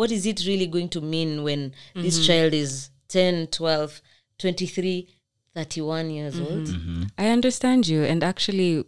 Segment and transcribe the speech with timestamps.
[0.00, 2.26] what is it really going to mean when this mm-hmm.
[2.26, 4.00] child is 10 12
[4.38, 5.06] 23
[5.54, 6.44] 31 years mm-hmm.
[6.44, 7.02] old mm-hmm.
[7.18, 8.02] I understand you.
[8.04, 8.84] And actually,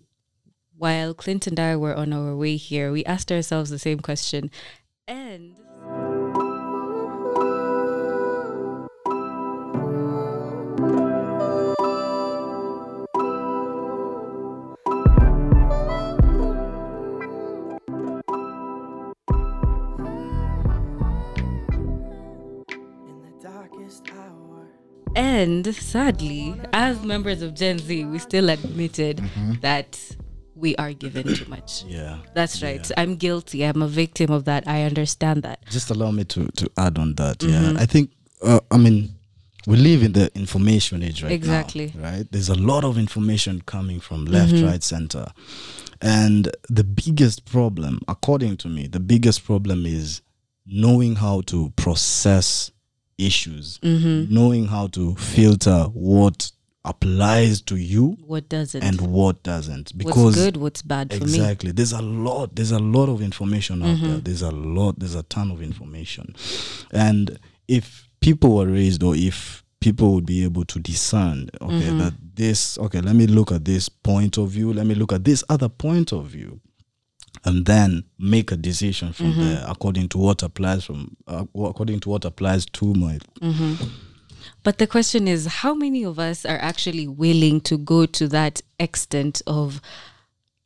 [0.79, 4.51] while Clint and I were on our way here, we asked ourselves the same question.
[5.07, 5.55] And
[25.43, 29.55] And sadly, as members of Gen Z, we still admitted mm-hmm.
[29.61, 29.99] that
[30.55, 31.85] we are given too much.
[31.89, 32.19] Yeah.
[32.33, 32.89] That's right.
[32.97, 33.65] I'm guilty.
[33.65, 34.69] I'm a victim of that.
[34.69, 35.67] I understand that.
[35.69, 37.43] Just allow me to to add on that.
[37.43, 37.61] Yeah.
[37.61, 37.79] Mm-hmm.
[37.79, 38.11] I think
[38.41, 39.17] uh, I mean
[39.67, 41.93] we live in the information age right now, Exactly.
[41.97, 42.25] right?
[42.31, 44.67] There's a lot of information coming from left, mm-hmm.
[44.67, 45.27] right, center.
[46.01, 50.23] And the biggest problem, according to me, the biggest problem is
[50.67, 52.73] knowing how to process
[53.19, 54.33] issues, mm-hmm.
[54.33, 56.51] knowing how to filter what
[56.85, 58.83] applies to you What doesn't?
[58.83, 59.93] and what doesn't.
[59.93, 61.23] what's Because good, what's bad for me.
[61.25, 64.19] exactly there's a lot there's a lot of information out there mm-hmm.
[64.21, 66.35] there's a lot there's a ton of information
[66.93, 67.39] and
[67.69, 71.99] if people were raised or if people would be able to discern okay mm-hmm.
[71.99, 75.23] that this okay let me look at this point of view let me look at
[75.25, 76.61] this other point of view
[77.45, 82.09] and then make a decision from there according to what applies from uh, according to
[82.09, 83.19] what applies to my
[84.63, 88.61] But the question is, how many of us are actually willing to go to that
[88.79, 89.81] extent of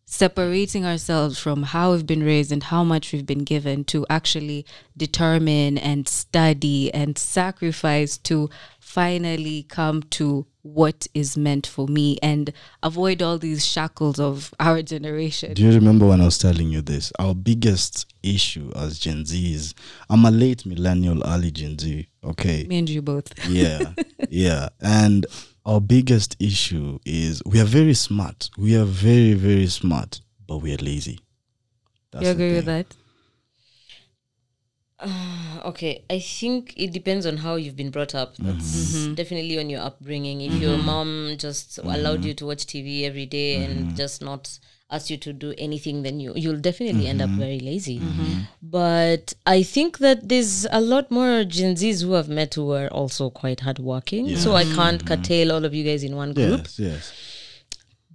[0.09, 4.65] separating ourselves from how we've been raised and how much we've been given to actually
[4.97, 12.53] determine and study and sacrifice to finally come to what is meant for me and
[12.83, 15.55] avoid all these shackles of our generation.
[15.55, 17.13] Do you remember when I was telling you this?
[17.19, 19.75] Our biggest issue as Gen Z is
[20.11, 22.09] I'm a late millennial, early Gen Z.
[22.25, 22.65] Okay.
[22.69, 23.33] Me and you both.
[23.49, 23.93] Yeah.
[24.29, 24.69] yeah.
[24.81, 25.27] And
[25.65, 28.51] our biggest issue is we are very smart.
[28.59, 31.21] We are very, very smart, but we are lazy.
[32.13, 32.85] That's you agree with thing.
[34.99, 35.09] That?
[35.65, 38.35] okay i think it depends on how you've been brought up.
[38.35, 38.47] Mm-hmm.
[38.47, 39.15] That's Mm-hmm.
[39.15, 40.41] definitely on your upbringing.
[40.41, 40.87] If your mm-hmm.
[40.87, 42.29] mom just allowed mm-hmm.
[42.29, 44.59] you to watch tv every day and just not
[44.89, 48.01] ask you to do anything then you you'll definitely end up very lazy.
[48.63, 52.89] But i think that there's a lot more gen z's who have met who are
[52.89, 54.37] also quite hardworking.
[54.37, 56.61] So i can't curtail all of you guys in one group.
[56.61, 57.13] Yes, yes.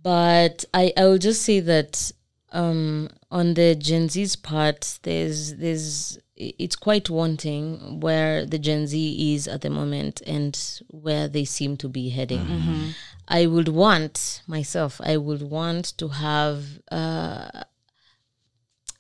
[0.02, 2.12] but I, I will just say that
[2.52, 6.20] um, on the Gen Z's part, there's there's
[6.64, 8.96] it's quite wanting where the Gen Z
[9.36, 10.54] is at the moment and
[10.90, 12.94] where they seem to be heading.
[13.28, 15.00] I would want myself.
[15.04, 16.60] I would want to have.
[16.92, 17.64] Uh,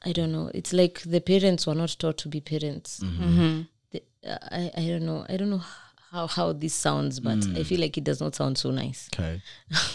[0.06, 0.50] I don't know.
[0.54, 3.02] It's like the parents were not taught to be parents.
[3.92, 5.26] The- uh, I I don't know.
[5.28, 5.64] I don't know
[6.12, 7.62] how how this sounds, but I hmm.
[7.64, 9.42] feel like it does not sound so nice Okay.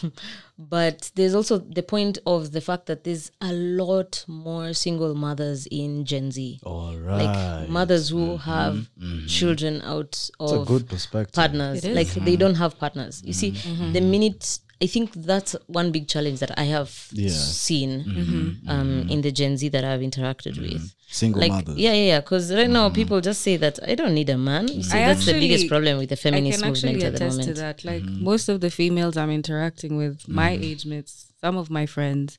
[0.59, 5.67] but there's also the point of the fact that there's a lot more single mothers
[5.71, 6.61] in Gen Z.
[6.65, 7.25] All right.
[7.25, 8.51] Like mothers who mm-hmm.
[8.51, 9.27] have mm-hmm.
[9.27, 11.35] children out It's a of good perspective.
[11.35, 11.85] partners.
[11.85, 11.97] It is.
[11.97, 12.41] Like they mm-hmm.
[12.41, 13.23] don't have partners.
[13.25, 17.31] You see, the minute I think that's one big challenge that I have Yeah.
[17.31, 18.69] seen mm-hmm.
[18.69, 19.09] um, mm-hmm.
[19.09, 20.75] in the Gen Z that I've interacted mm-hmm.
[20.75, 20.95] with.
[21.09, 21.77] Single Like mothers.
[21.79, 22.21] yeah, yeah, yeah.
[22.21, 24.69] Because right now people just say that I don't need a man.
[24.69, 27.07] You see, I that's the biggest problem with the feminist movement I can movement actually
[27.07, 27.57] at the attest moment.
[27.57, 27.85] to that.
[27.85, 32.39] Like most of the females I'm interacting with, my age mates, some of my friends,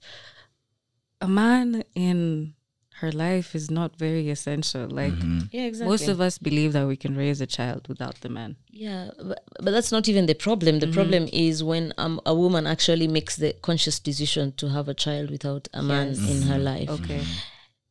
[1.22, 2.54] a man in
[3.00, 4.88] her life is not very essential.
[4.88, 5.40] Like mm-hmm.
[5.52, 5.92] Yeah, exactly.
[5.92, 8.56] most of us believe that we can raise a child without the man.
[8.70, 10.80] Yeah, but, but that's not even the problem.
[10.80, 10.96] The mm-hmm.
[10.96, 15.30] problem is when um, a woman actually makes the conscious decision to have a child
[15.30, 16.64] without a man in her mm-hmm.
[16.64, 16.90] life.
[16.90, 17.22] Okay.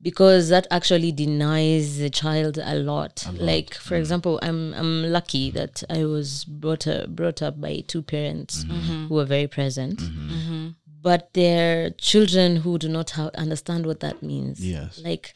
[0.02, 3.26] Because that actually denies the child a lot.
[3.32, 8.02] Like, for example, I'm I'm lucky that I was brought up, brought up by two
[8.02, 8.64] parents
[9.08, 10.02] who were very present.
[11.06, 14.56] But there are children who do not ha- understand what that means.
[14.76, 15.00] Yes.
[15.08, 15.34] Like,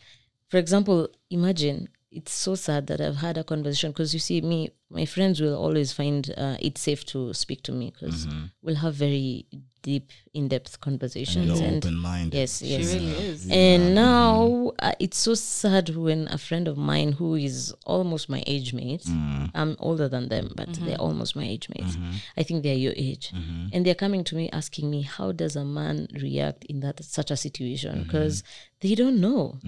[0.48, 4.70] for example, imagine it's so sad that I've had a conversation because you see, me,
[4.99, 8.26] my friends will always find uh, it safe to speak to me because
[8.62, 9.46] we'll have very
[9.82, 11.47] deep, in depth conversations.
[11.47, 12.37] You're And, open minded.
[12.37, 12.94] yes, yes.
[12.94, 13.49] really is.
[13.50, 18.43] And now uh, it's so sad when a friend of mine who is almost my
[18.47, 19.50] age mate, mm.
[19.55, 20.87] I'm older than them, but mm-hmm.
[20.87, 21.97] they're almost my age mates.
[21.97, 22.12] Mm-hmm.
[22.37, 23.69] I think they're your age, mm-hmm.
[23.73, 27.31] and they're coming to me asking me, "How does a man react in that such
[27.31, 28.43] a situation?" Because
[28.81, 29.59] they don't know.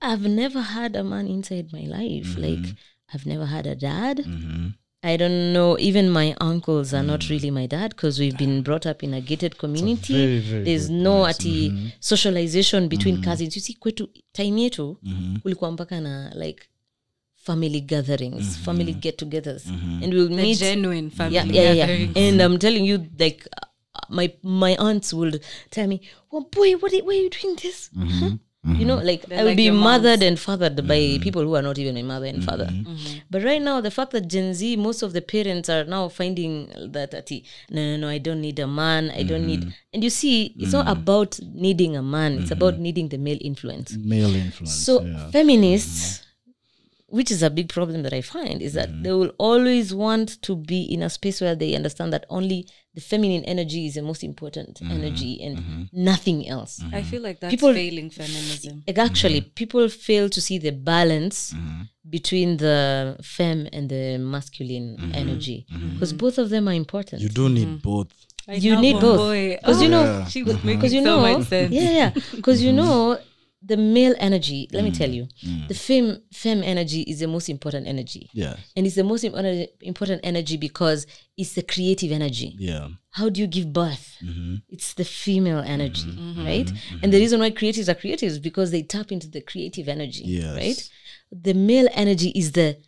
[0.00, 2.36] I've never had a man inside my life.
[2.36, 2.74] Like
[3.12, 4.24] I've never had a dad.
[5.02, 5.78] I don't know.
[5.78, 9.20] Even my uncles are not really my dad because we've been brought up in a
[9.20, 10.12] gated community.
[10.12, 13.54] very, very There's no ati socialization between cousins.
[13.56, 14.96] You see, kwetu time yetu
[15.42, 16.62] kulikuwa mpaka na like
[17.36, 19.66] family gatherings, family get-togethers,
[20.02, 21.86] and we'll The genuine family yeah, yeah, yeah.
[21.86, 22.16] gatherings.
[22.16, 23.66] And I'm telling you, like uh,
[24.08, 25.40] my my aunts would
[25.70, 28.30] tell me, "Well, boy, what are, why are you doing this?" Huh?
[28.76, 29.06] You know, mm-hmm.
[29.06, 30.02] like They're I will like be your moms.
[30.02, 31.22] mothered and fathered by mm-hmm.
[31.22, 32.66] people who are not even my mother and father.
[32.66, 32.90] Mm-hmm.
[32.90, 33.18] mm-hmm.
[33.30, 36.70] But right now, the fact that Gen Z, most of the parents are now finding
[36.92, 39.10] that, ati, no, no, no, I don't need a man.
[39.10, 39.72] I don't need.
[39.92, 42.38] And you see, it's not about needing a man.
[42.38, 43.96] It's about needing the male influence.
[43.96, 44.74] Male influence.
[44.74, 45.30] So yeah.
[45.30, 46.24] feminists,
[47.10, 49.02] which is a big problem that I find, is that mm-hmm.
[49.02, 53.00] they will always want to be in a space where they understand that only the
[53.00, 54.92] feminine energy is the most important mm-hmm.
[54.92, 55.82] energy and mm-hmm.
[55.92, 56.82] nothing else.
[56.92, 58.84] I feel like that's People- failing feminism.
[58.86, 61.54] Like, Actually, people fail to see the balance
[62.08, 67.22] between the femme and the masculine energy because both of them are important.
[67.22, 68.12] you do need both.
[68.48, 69.60] You need oh both.
[69.60, 70.24] because oh, you know Yeah.
[70.26, 71.70] she was making because you so know much sense.
[71.70, 73.18] yeah yeah because you know
[73.60, 75.66] the male energy let me tell mm, you mm.
[75.68, 78.30] the femme femme energy is the most important energy.
[78.32, 78.56] Yeah.
[78.76, 81.06] and it's the most important energy because
[81.36, 82.54] it's the creative energy.
[82.58, 82.88] Yeah.
[83.10, 84.16] how do you give birth?
[84.22, 84.56] Mm-hmm.
[84.68, 85.70] It's the female mm-hmm.
[85.70, 86.46] energy mm-hmm.
[86.46, 86.70] right?
[87.02, 90.22] And the reason why creatives are creatives is because they tap into the creative energy
[90.24, 90.56] Yes.
[90.56, 90.90] right?
[91.32, 92.78] The male energy is the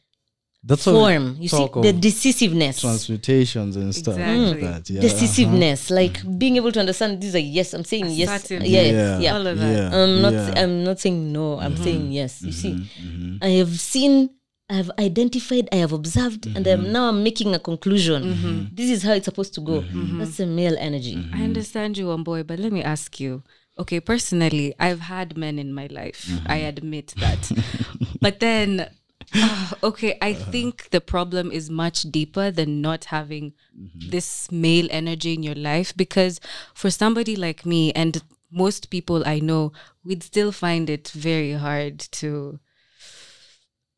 [0.62, 4.46] That's what form you see the decisiveness transmutations and stuff Exactly.
[4.46, 4.60] like mm.
[4.60, 4.90] that.
[4.90, 5.00] Yeah.
[5.00, 6.00] decisiveness uh-huh.
[6.00, 8.66] like being able to understand these are yes i'm saying yes Assertive.
[8.66, 9.18] yeah Yeah.
[9.20, 9.72] yeah All of that.
[9.72, 10.02] Yeah.
[10.02, 10.32] I'm not.
[10.34, 10.54] yeah.
[10.62, 11.58] I'm not saying no.
[11.58, 11.84] I'm mm-hmm.
[11.84, 12.42] saying yes.
[12.42, 12.72] You see,
[13.02, 13.38] Mhm.
[13.42, 14.30] I have seen.
[14.68, 15.68] I have identified.
[15.72, 16.92] I have observed, and I'm mm-hmm.
[16.92, 18.70] now I'm making a conclusion.
[18.72, 19.80] This is how it's supposed to go.
[20.18, 21.18] That's the male energy.
[21.34, 23.42] I understand you, Wambui, but let me ask you.
[23.78, 26.28] Okay, personally, I've had men in my life.
[26.46, 27.50] I admit that.
[28.20, 28.88] but then,
[29.34, 30.50] ah, okay, I uh-huh.
[30.50, 34.10] think the problem is much deeper than not having mm-hmm.
[34.10, 36.40] this male energy in your life because
[36.74, 39.72] for somebody like me and most people I know,
[40.04, 42.58] we'd still find it very hard to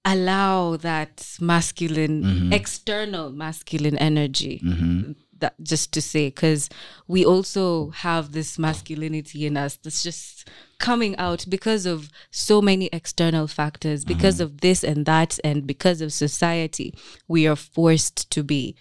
[0.05, 2.53] allow that masculine mm-hmm.
[2.53, 5.13] external masculine energy mm-hmm.
[5.39, 6.69] that just to say because
[7.07, 10.49] we also have this masculinity in us that's just
[10.83, 14.15] coming out because of so many external factors mm-hmm.
[14.15, 16.93] because of this and that and because of society
[17.29, 18.75] we are forced to be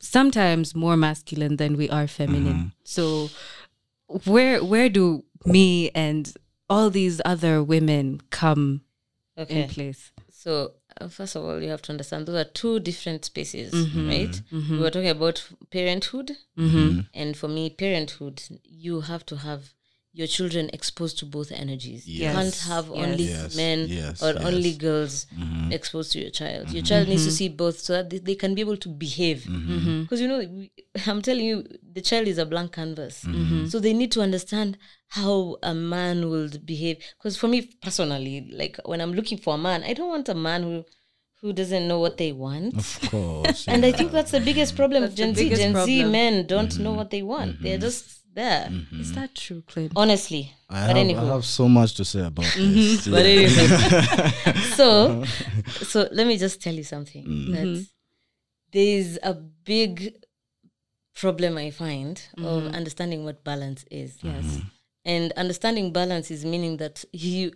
[0.00, 2.54] sometimes more masculine than we are feminine.
[2.54, 2.68] Mm-hmm.
[2.84, 3.30] So
[4.24, 6.32] where where do me and
[6.68, 8.82] all these other women come
[9.36, 9.62] Okay.
[9.62, 10.12] in place?
[10.30, 14.08] So uh, first of all, you have to understand those are two different spaces, mm-hmm.
[14.08, 14.42] right?
[14.52, 16.36] We were talking about parenthood,
[17.14, 19.74] and for me, parenthood, you have to have
[20.18, 22.04] your children exposed to both energies.
[22.08, 22.96] You can't have Yes.
[23.04, 23.56] only Yes.
[23.56, 24.20] men Yes.
[24.20, 24.44] or Yes.
[24.44, 25.70] only girls mm-hmm.
[25.72, 26.64] exposed to your child.
[26.66, 26.88] Your mm-hmm.
[26.90, 27.36] child needs to mm-hmm.
[27.36, 29.44] see both so that they, they can be able to behave.
[30.02, 30.72] Because you know, we,
[31.06, 33.24] I'm telling you, the child is a blank canvas.
[33.70, 34.76] So they need to understand
[35.18, 36.96] how a man will behave.
[37.16, 40.34] Because for me personally, like when I'm looking for a man, I don't want a
[40.34, 40.84] man who
[41.40, 42.74] who doesn't know what they want.
[42.76, 43.68] Of course.
[43.72, 45.48] And I think that's the biggest problem of That's Gen Z.
[45.50, 46.10] Gen Z problem.
[46.10, 47.62] men don't know what they want.
[47.62, 48.68] They're just there.
[48.92, 49.34] is that mm-hmm.
[49.34, 50.52] true clint Honestly.
[50.68, 51.18] I but have, anywho.
[51.18, 52.74] I have so much to say about mm-hmm.
[52.74, 53.08] this.
[53.14, 54.60] But anyway.
[54.76, 55.24] so
[55.84, 57.24] so let me just tell you something.
[57.24, 57.52] Mm.
[57.52, 57.82] That mm-hmm.
[58.72, 60.14] there's a big
[61.14, 64.18] problem I find of understanding what balance is.
[64.22, 64.60] yes
[65.04, 67.52] And understanding balance is meaning that you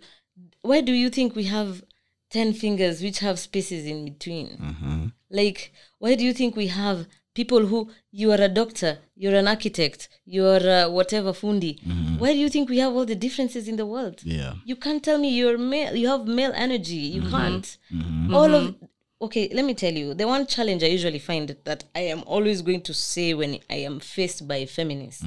[0.61, 1.83] why do you think we have
[2.31, 5.13] 10 fingers which have spaces in between?
[5.29, 9.47] Like, why do you think we have people who you are a doctor, you're an
[9.47, 11.79] architect, you're uh, whatever fundi?
[11.81, 12.17] Mm-hmm.
[12.17, 14.21] Why do you think we have all the differences in the world?
[14.23, 14.53] Yeah.
[14.65, 16.95] You can't tell me you're male, you have male energy.
[16.95, 17.31] You mm-hmm.
[17.31, 17.77] can't.
[17.91, 18.33] Mm-hmm.
[18.33, 18.75] All of
[19.23, 22.61] okay, let me tell you, the one challenge I usually find that I am always
[22.61, 25.23] going to say when I am faced by feminists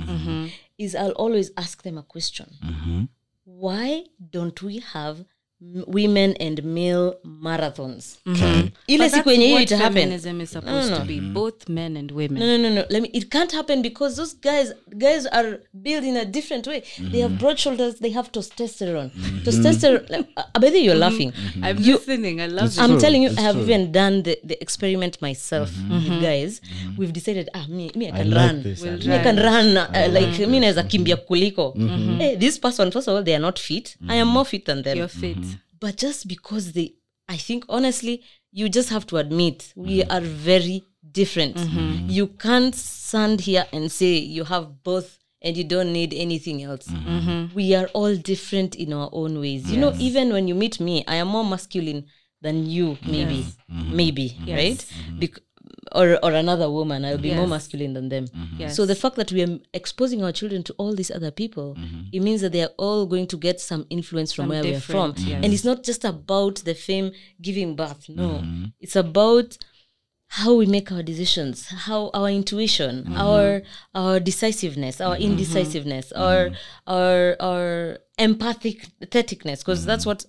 [0.78, 3.08] is I'll always ask them a question.
[3.44, 5.26] Why don't we have m-
[5.60, 8.18] women and male marathons?
[8.26, 8.42] Mm-hmm.
[8.44, 8.70] Okay.
[8.88, 9.92] Ile siku that's yenye hiyo what happen.
[9.94, 11.32] feminism is supposed to be mm-hmm.
[11.34, 12.84] both men and women No, no, no, no.
[12.90, 13.08] Let me.
[13.12, 16.82] It can't happen because those guys, guys are built in a different way.
[16.98, 17.40] They have mm-hmm.
[17.40, 17.94] broad shoulders.
[18.00, 19.10] They have testosterone.
[19.44, 20.10] Testosterone.
[20.10, 21.32] Like, uh, uh by the you're laughing.
[21.62, 23.64] i'm You- listening i love It's it I'm true, telling you, it's I have true.
[23.64, 26.60] even done the, the experiment myself with guys.
[26.98, 28.62] We've decided, ah, me, me, I I can like run.
[28.62, 28.82] this.
[28.82, 29.44] I We'll like Me, I can this.
[29.44, 31.74] run uh, like me naweza kimbia kuliko.
[32.18, 33.96] Hey, this person, first of all, they are not fit.
[34.08, 34.98] I am more fit than them.
[34.98, 35.45] you're fit
[35.80, 36.94] but just because they
[37.28, 40.10] i think honestly you just have to admit we mm-hmm.
[40.10, 41.56] are very different.
[41.56, 42.08] Mm-hmm.
[42.08, 46.86] You can't stand here and say you have both and you don't need anything else.
[46.88, 47.54] Mm-hmm.
[47.54, 49.70] We are all different in our own ways.
[49.70, 52.06] You know even when you meet me i am more masculine
[52.40, 53.46] than you maybe.
[53.68, 54.84] Maybe right?
[55.18, 55.40] Bec-
[55.92, 58.26] or or another woman, I'll be more masculine than them.
[58.58, 58.76] Yes.
[58.76, 62.08] So the fact that we are exposing our children to all these other people, mm-hmm.
[62.12, 64.74] it means that they are all going to get some influence from Some where we
[64.74, 65.14] are from.
[65.18, 65.40] yes.
[65.42, 68.08] And it's not just about the fame giving birth.
[68.08, 68.64] No, mm-hmm.
[68.80, 69.58] it's about
[70.28, 73.62] how we make our decisions, how our intuition, our
[73.94, 76.50] our decisiveness, our indecisiveness, our
[76.86, 80.24] our our empathic patheticness, because that's what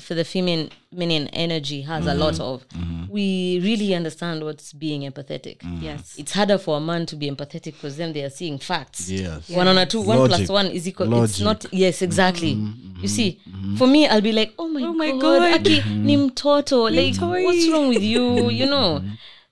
[0.00, 2.20] for the feminine feminine energy has a mm-hmm.
[2.20, 2.68] lot of.
[2.68, 3.12] Mm-hmm.
[3.12, 5.58] We really understand what's being empathetic.
[5.58, 5.84] Mm-hmm.
[5.84, 6.16] Yes.
[6.18, 9.10] It's harder for a man to be empathetic because then they are seeing facts.
[9.10, 9.48] Yes.
[9.48, 10.48] One on a two, one Logic.
[10.48, 11.22] one is equal.
[11.22, 12.52] It's not yes, exactly.
[13.00, 13.40] You see,
[13.76, 15.60] for me, I'll be like, oh my, Oh my god, God.
[15.60, 16.90] Aki, ni mtoto.
[16.90, 17.44] Like, Mtoi.
[17.44, 18.50] what's wrong with you?
[18.58, 19.02] You know.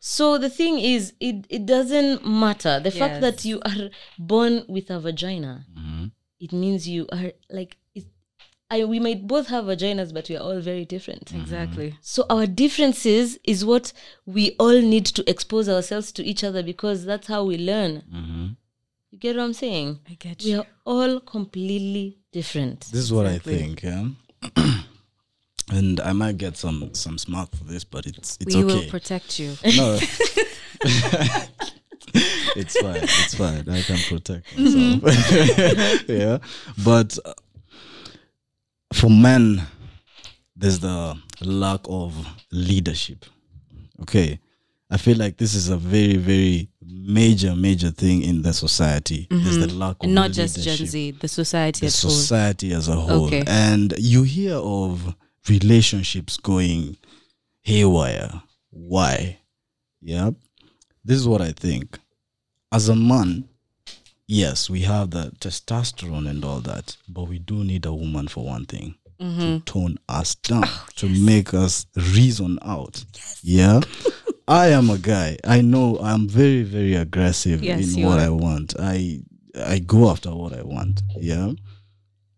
[0.00, 2.80] So the thing is, it it doesn't matter.
[2.80, 5.64] The fact that you are born with a vagina,
[6.40, 7.76] it means you are like.
[8.70, 11.32] It, I, we might both have vaginas, but we are all very different.
[11.32, 11.96] Exactly.
[12.00, 13.92] So our differences is what
[14.24, 18.56] we all need to expose ourselves to each other because that's how we learn.
[19.10, 20.00] You get what I'm saying?
[20.10, 20.52] I get you.
[20.52, 22.80] We are all completely different.
[22.92, 23.54] This is what Exactly.
[23.54, 24.08] I think, yeah.
[25.70, 28.74] and I might get some some smack for this, but it's it's we okay.
[28.74, 29.56] will protect you.
[29.76, 29.98] no.
[32.56, 32.96] it's fine.
[33.02, 33.68] It's fine.
[33.68, 36.08] I can protect myself.
[36.08, 36.38] yeah.
[36.84, 37.32] But uh,
[38.96, 39.62] for men,
[40.56, 42.14] there's the lack of
[42.50, 43.24] leadership.
[44.02, 44.40] Okay.
[44.88, 49.26] I feel like this is a very, very major, major thing in the society.
[49.28, 49.78] There's the mm-hmm.
[49.78, 52.10] lack of And not just Gen leadership Z, the society the as whole.
[52.10, 53.26] society as a whole.
[53.26, 53.42] Okay.
[53.46, 55.14] And you hear of
[55.48, 56.96] relationships going
[57.62, 58.42] haywire.
[58.70, 59.38] Why?
[60.00, 60.30] Yeah.
[61.04, 61.98] This is what I think.
[62.72, 63.48] As a man,
[64.26, 68.44] yes, we have the testosterone and all that, but we do need a woman for
[68.44, 68.94] one thing.
[69.20, 69.40] Mm-hmm.
[69.40, 73.02] To tone us down, to make us reason out.
[73.14, 73.40] Yes.
[73.42, 73.80] Yeah.
[74.46, 75.38] I am a guy.
[75.42, 78.26] I know I'm very, very aggressive Yes, in what are.
[78.26, 78.74] I want.
[78.78, 79.20] I
[79.58, 81.02] I go after what I want.
[81.18, 81.52] Yeah.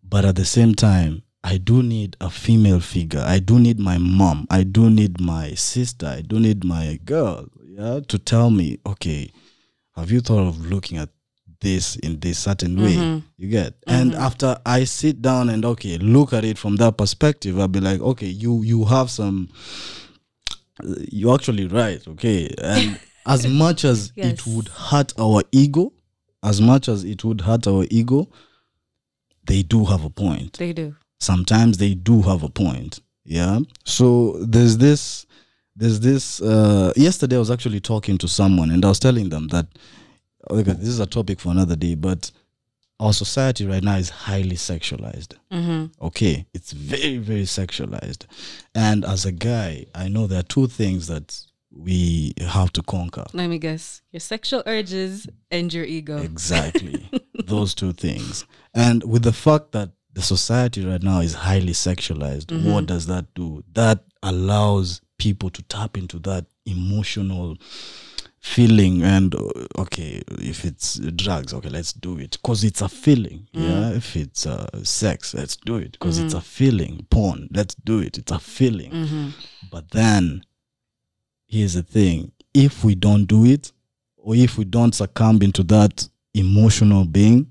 [0.05, 3.21] But at the same time, I do need a female figure.
[3.27, 4.47] I do need my mom.
[4.49, 6.07] I do need my sister.
[6.07, 7.49] I do need my girl.
[7.67, 8.01] Yeah.
[8.07, 9.31] To tell me, okay,
[9.97, 11.11] have you thought of looking at
[11.61, 12.95] this in this certain way?
[12.95, 13.27] Mm-hmm.
[13.37, 13.75] You get?
[13.87, 17.81] And after I sit down and okay, look at it from that perspective, I'll be
[17.81, 19.49] like, okay, you you have some
[21.11, 22.55] you're actually right, okay.
[22.63, 24.33] And as much as Yes.
[24.35, 25.93] it would hurt our ego,
[26.43, 28.29] as much as it would hurt our ego,
[29.47, 30.59] they do have a point.
[30.59, 30.95] They do.
[31.21, 33.01] Sometimes they do have a point.
[33.25, 33.61] Yeah.
[33.85, 35.27] So there's this
[35.75, 39.49] there's this uh yesterday I was actually talking to someone and I was telling them
[39.49, 39.67] that
[40.51, 42.31] okay, this is a topic for another day, but
[43.01, 45.35] our society right now is highly sexualized.
[45.53, 46.05] Mm-hmm.
[46.05, 48.27] okay it's very very sexualized.
[48.75, 51.41] And as a guy i know there are two things that
[51.71, 53.25] we have to conquer.
[53.33, 54.03] Let me guess.
[54.11, 56.19] Your sexual urges and your ego.
[56.19, 57.09] exactly.
[57.45, 58.47] Those two things.
[58.75, 63.33] And with the fact that the society right now is highly sexualized what does that
[63.35, 63.63] do?
[63.75, 67.57] That allows people to tap into that emotional
[68.41, 72.33] feeling and uh, okay if it's drugs okay let's do it.
[72.33, 73.91] Because it's a feeling yeah?
[73.91, 75.93] If it's uh, sex let's do it.
[75.93, 77.07] Because it's a feeling.
[77.11, 78.19] Porn let's do it.
[78.19, 78.91] It's a feeling.
[78.91, 79.29] Mm-hmm.
[79.71, 80.45] but then
[81.47, 82.33] here's the thing.
[82.55, 83.73] If we don't do it
[84.17, 87.49] or if we don't succumb into that emotional being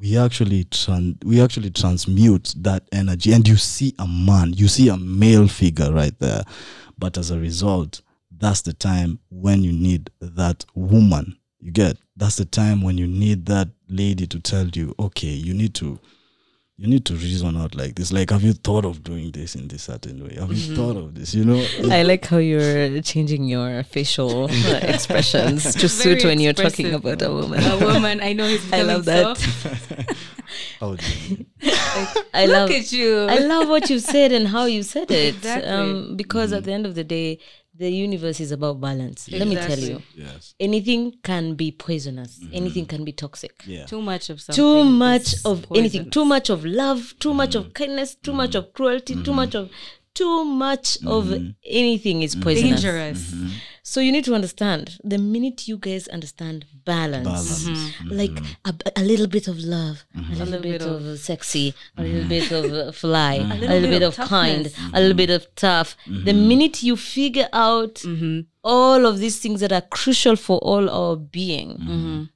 [0.00, 3.32] we actually tran- we actually transmute that energy.
[3.32, 6.42] And you see a man you see a male figure right there.
[6.98, 8.02] But as a result
[8.44, 13.06] that's the time when you need that woman you get that's the time when you
[13.06, 15.98] need that lady to tell you okay you need to
[16.76, 19.66] you need to reason out like this like have you thought of doing this in
[19.68, 23.44] this certain way have you thought of this you know I like how you're changing
[23.44, 27.62] your facial uh, expressions to suit Very when you're talking about a woman.
[27.64, 28.20] A woman.
[28.20, 29.38] I know he's I love that.
[29.38, 30.18] soft.
[30.80, 31.46] How do you-
[32.34, 33.26] I love Look at you.
[33.26, 35.36] I love what you said and how you said it.
[35.36, 35.70] Exactly.
[35.70, 37.38] Um, because at the end of the day,
[37.76, 39.30] the universe is about balance.
[39.30, 42.38] Let me tell you, yes anything can be poisonous.
[42.38, 42.54] Mm-hmm.
[42.54, 43.62] Anything can be toxic.
[43.66, 44.62] yeah Too much of something.
[44.62, 46.10] Too much is of anything.
[46.10, 47.14] Too much of love.
[47.18, 47.72] Too much of mm-hmm.
[47.72, 48.14] kindness.
[48.14, 48.38] Too mm-hmm.
[48.38, 49.22] much of cruelty.
[49.22, 49.70] Too much of
[50.14, 51.32] too much of
[51.66, 52.82] anything is poisonous.
[52.82, 53.34] dangerous.
[53.86, 57.64] So you need to understand the minute you guys understand balance, Balance.
[57.64, 57.74] Mhm.
[57.74, 58.16] Mm-hmm.
[58.16, 60.42] like a, a little bit of love, a mm-hmm.
[60.42, 62.12] little bit of sexy, a mm-hmm.
[62.12, 65.96] little bit of uh, fly, a little, bit, of kind, a little bit of tough.
[66.06, 66.48] The mm-hmm.
[66.48, 68.02] minute you figure out
[68.64, 72.30] all of these things that are crucial for all our being,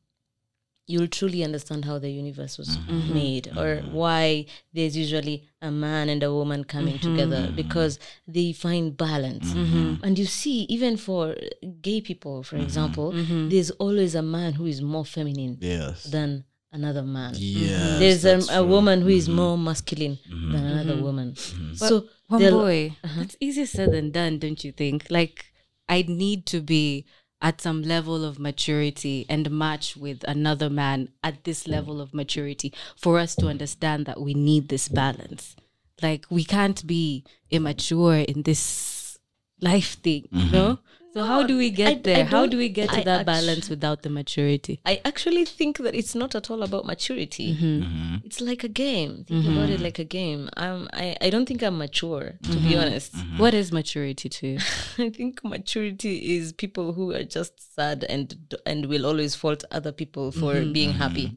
[0.89, 2.99] you'll truly understand how the universe was mm-hmm.
[2.99, 3.15] Mm-hmm.
[3.15, 3.59] made mm-hmm.
[3.59, 9.53] or why there's usually a man and a woman coming together because they find balance.
[9.53, 11.37] And you see even for
[11.83, 13.13] gay people for example
[13.51, 16.05] there's always a man who is more feminine Yes.
[16.05, 17.35] than another man.
[17.37, 17.99] Yes.
[17.99, 18.57] there's a, that's a true.
[18.63, 18.71] Mm-hmm.
[18.71, 21.37] woman who is more masculine than another woman.
[21.75, 25.07] So One they'll- boy, it's easier said than done, don't you think?
[25.11, 25.47] Like,
[25.89, 27.07] I need to be
[27.41, 31.73] at some level of maturity and match with another man at this mm.
[31.73, 35.55] level of maturity for us to understand that we need this balance.
[36.03, 39.19] Like, we can't be immature in this
[39.61, 40.53] life thing, you mm-hmm.
[40.53, 40.79] know?
[41.15, 42.25] So, how do we get I- I there?
[42.27, 44.81] how don't- we get to I that actu- balance without the maturity?
[44.85, 47.55] I actually think that it's not at all about maturity.
[47.55, 47.83] Mm-hmm.
[47.83, 48.15] Mm-hmm.
[48.27, 49.25] It's like a game.
[49.27, 49.85] Think about it mm-hmm.
[49.85, 50.51] like a game.
[50.57, 53.15] Um, I, I don't think I'm mature, to be honest.
[53.39, 54.59] What is maturity to you?
[54.99, 59.93] I think maturity is people who are just sad and and will always fault other
[59.93, 61.37] people for being happy.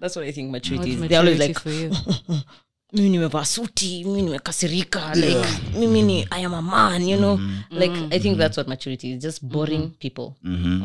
[0.00, 1.08] That's what I think maturity What's is.
[1.08, 1.92] They're always like, for you?
[2.92, 7.40] mimi nimevaa suti mimi nimekasirika like mimi ni i am a man you know?
[7.70, 10.32] Like i think that's what maturity is just boring people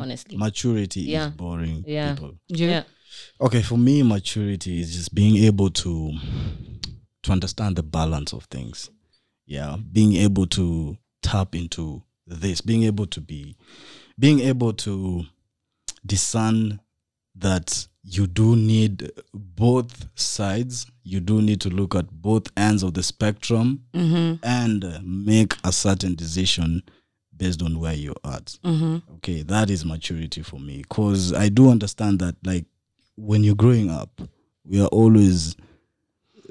[0.02, 0.38] honestly.
[0.38, 1.28] Maturity Yeah.
[1.30, 2.16] is boring Yeah.
[2.16, 2.36] people.
[2.48, 2.84] yeah.
[3.40, 6.14] Okay, for me, maturity is just being able to
[7.22, 8.92] to understand the balance of things.
[9.48, 13.56] Yeah, being able to tap into this, being able to be,
[14.20, 15.26] being able to
[16.06, 16.80] discern
[17.40, 20.86] that you do need both sides.
[21.04, 23.84] You do need to look at both ends of the spectrum
[24.44, 26.84] and uh, make a certain decision
[27.36, 28.58] based on where you're at.
[29.16, 32.66] Okay, that is maturity for me because I do understand that, like,
[33.18, 34.22] when you're growing up,
[34.64, 35.56] we are always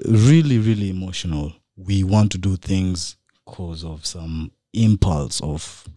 [0.05, 1.53] really, really emotional.
[1.75, 5.87] We want to do things because of some impulse of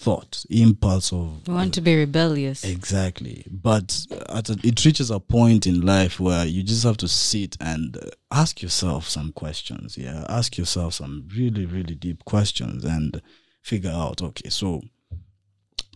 [0.00, 2.64] thought, impulse of We want to be rebellious.
[2.64, 3.44] Exactly.
[3.50, 7.58] But at a, it reaches a point in life where you just have to sit
[7.60, 9.98] and uh, ask yourself some questions.
[9.98, 10.24] Yeah.
[10.26, 13.20] Ask yourself some really, really deep questions and
[13.60, 14.80] figure out okay, so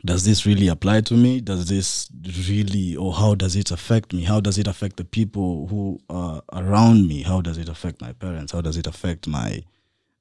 [0.04, 1.40] does this really apply to me?
[1.40, 2.10] Does this
[2.46, 4.24] really, or how does it affect me?
[4.24, 7.22] How does it affect the people who are around me?
[7.22, 8.52] How does it affect my parents?
[8.52, 9.64] How does it affect my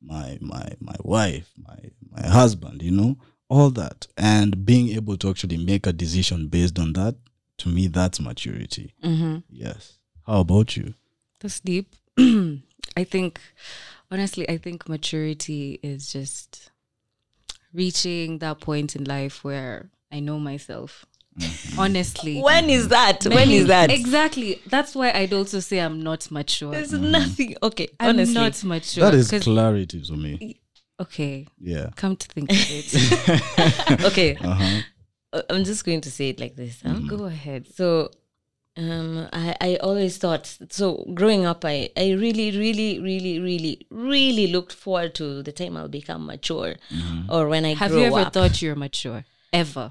[0.02, 1.78] my my my wife, my
[2.12, 3.18] my husband, you know,
[3.54, 7.16] all that, and being able to actually make a decision based on that.
[7.60, 8.94] To me, that's maturity.
[9.04, 9.38] Mm-hmm.
[9.50, 10.00] Yes.
[10.26, 10.96] How about you?
[11.40, 11.96] That's deep.
[12.18, 13.40] I think,
[14.10, 16.72] honestly, I think maturity is just
[17.72, 21.06] reaching that point in life where I know myself.
[21.80, 22.42] Honestly.
[22.42, 24.62] when is that when is that Exactly.
[24.68, 26.70] That's why I'd also say I'm not mature.
[26.72, 29.04] there's nothing okay I'm honestly not mature.
[29.04, 30.60] that is clarity to me.
[31.04, 31.36] Okay.
[31.74, 31.88] Yeah.
[31.96, 34.06] Come to think of it.
[34.10, 34.82] okay Uh-huh.
[35.36, 37.00] Uh, i'm just going to say it like this huh?
[37.14, 37.62] Go ahead.
[37.80, 37.88] so
[38.84, 40.46] um I, I always thought
[40.80, 40.86] so
[41.20, 45.96] growing up I, I really really really really really looked forward to the time i'll
[46.02, 46.74] become mature
[47.34, 49.22] or when i Have grow you ever up thought you're mature?
[49.52, 49.88] Ever?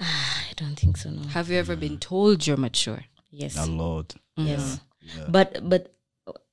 [0.00, 3.02] i don't think so no Have you ever been told you're mature?
[3.30, 4.08] yes A lot.
[4.36, 4.80] yes
[5.16, 5.26] Yeah.
[5.36, 5.82] but but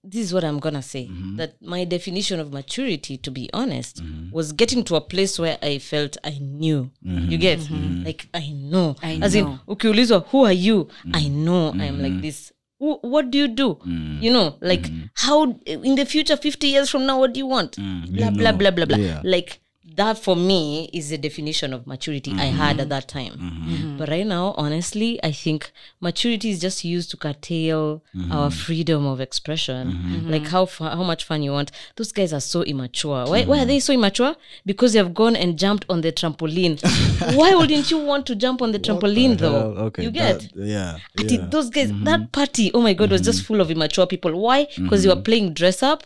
[0.04, 1.36] this is what i'm gonna say Mm-hmm.
[1.38, 5.80] that my definition of maturity to be honest was getting to a place where i
[5.80, 7.32] felt i knew Mm-hmm.
[7.32, 7.60] you get
[8.06, 9.60] like i know I as in know.
[9.68, 11.16] ukiulizwa who are you Mm-hmm.
[11.16, 14.18] i know i'm like this who what do you do Mm.
[14.24, 17.78] you know like how in the future 50 years from now what do you want
[17.78, 18.58] Mm, blah you blah know.
[18.58, 19.22] blah blah blah Yeah.
[19.24, 19.60] like
[19.98, 23.96] that for me is the definition of maturity I had at that time.
[23.98, 29.20] But right now, honestly, I think maturity is just used to curtail our freedom of
[29.20, 29.84] expression.
[30.30, 31.72] Like how fa- how much fun you want.
[31.98, 33.26] Those guys are so immature.
[33.28, 34.36] Why why are they so immature?
[34.66, 36.78] Because they have gone and jumped on the trampoline.
[37.36, 39.74] why wouldn't you want to jump on the trampoline though?
[39.88, 40.04] Okay.
[40.04, 40.40] you get.
[40.42, 40.98] that- yeah.
[41.40, 41.46] Yeah.
[41.50, 44.32] those guys, that party, oh my god, was just full of immature people.
[44.40, 44.68] Why?
[44.78, 46.04] Because they were playing dress up,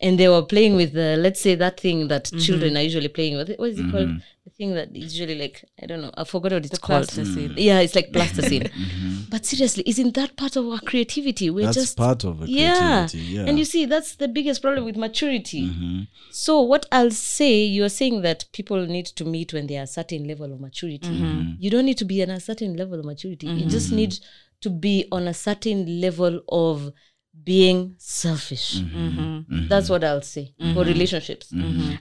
[0.00, 3.36] and they were playing with the, let's say, that thing that children are usually playing
[3.36, 3.54] with.
[3.56, 4.08] What is it called?
[4.08, 4.18] Mm-hmm.
[4.44, 6.10] The thing that is usually like I don't know.
[6.16, 7.08] I forgot what it's called.
[7.08, 7.50] plasticine.
[7.50, 7.54] Mm.
[7.56, 8.62] Yeah, it's like plasticine.
[8.72, 9.30] Mm-hmm.
[9.30, 11.50] But seriously, isn't that part of our creativity?
[11.50, 13.06] We're That's just part of a yeah.
[13.06, 13.18] creativity.
[13.34, 13.44] Yeah.
[13.46, 15.68] And you see, that's the biggest problem with maturity.
[15.68, 16.00] Mm-hmm.
[16.30, 19.86] So, what I'll say, you're saying that people need to meet when they are a
[19.86, 21.08] certain level of maturity.
[21.58, 23.46] You don't need to be on a certain level of maturity.
[23.46, 24.18] You just need
[24.62, 26.92] to be on a certain level of
[27.44, 28.76] being selfish.
[28.80, 28.98] Mm-hmm.
[28.98, 29.20] Mm-hmm.
[29.20, 29.68] Mm-hmm.
[29.68, 31.52] That's what I'll say for relationships.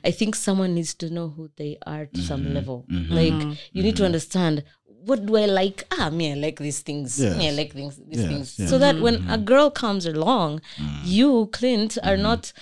[0.03, 2.85] I think someone needs to know who they are to some level.
[2.89, 3.33] Like,
[3.71, 4.63] you need to understand
[5.03, 5.83] what do I like?
[5.91, 7.19] Ah, me, I like these things.
[7.19, 8.59] Me, I like things, these Yes, things.
[8.59, 8.69] yes.
[8.69, 10.99] So that when a girl comes along, mm.
[11.03, 12.53] you, Clint, are not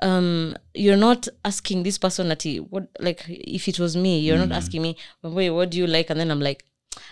[0.00, 4.38] um you're not asking this person that he- what like if it was me you're
[4.38, 4.56] not mm.
[4.56, 6.08] asking me wait what do you like?
[6.10, 6.64] And then i'm like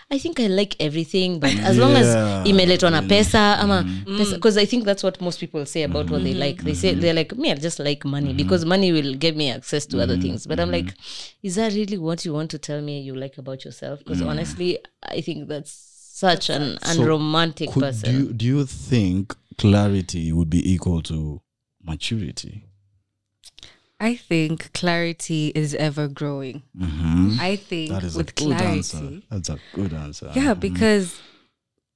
[0.09, 4.33] I think I like everything, but as long as Yeah, imeletwa na pesa ama Mm.
[4.33, 6.63] because I think that's what most people say about what they like.
[6.63, 9.85] They say they're like me, I just like money because money will give me access
[9.87, 10.03] to Mm-hmm.
[10.11, 10.47] other things.
[10.47, 10.93] But I'm like,
[11.43, 13.99] is that really what you want to tell me you like about yourself?
[13.99, 15.71] Because honestly, I think that's
[16.13, 18.11] such an unromantic Could, person.
[18.11, 21.41] do you, do you think clarity would be equal to
[21.83, 22.65] maturity?
[24.01, 26.63] I think clarity is ever growing.
[26.75, 27.37] Mm-hmm.
[27.39, 28.77] I think That is with a good clarity.
[28.77, 29.21] answer.
[29.29, 30.31] That's a good answer.
[30.33, 30.59] Yeah, mm-hmm.
[30.59, 31.21] because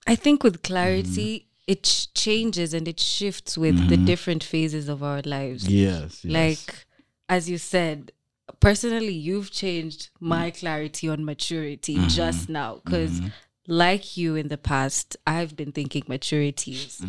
[0.06, 1.72] I think with clarity, mm-hmm.
[1.72, 4.06] it ch- changes and it shifts with the mm-hmm.
[4.06, 5.68] different phases of our lives.
[5.68, 6.32] Yes, yes.
[6.32, 6.86] Like,
[7.28, 8.12] as you said,
[8.60, 12.82] personally, you've changed my clarity on maturity just now.
[12.86, 13.20] Because,
[13.68, 17.02] like you in the past, I've been thinking maturity is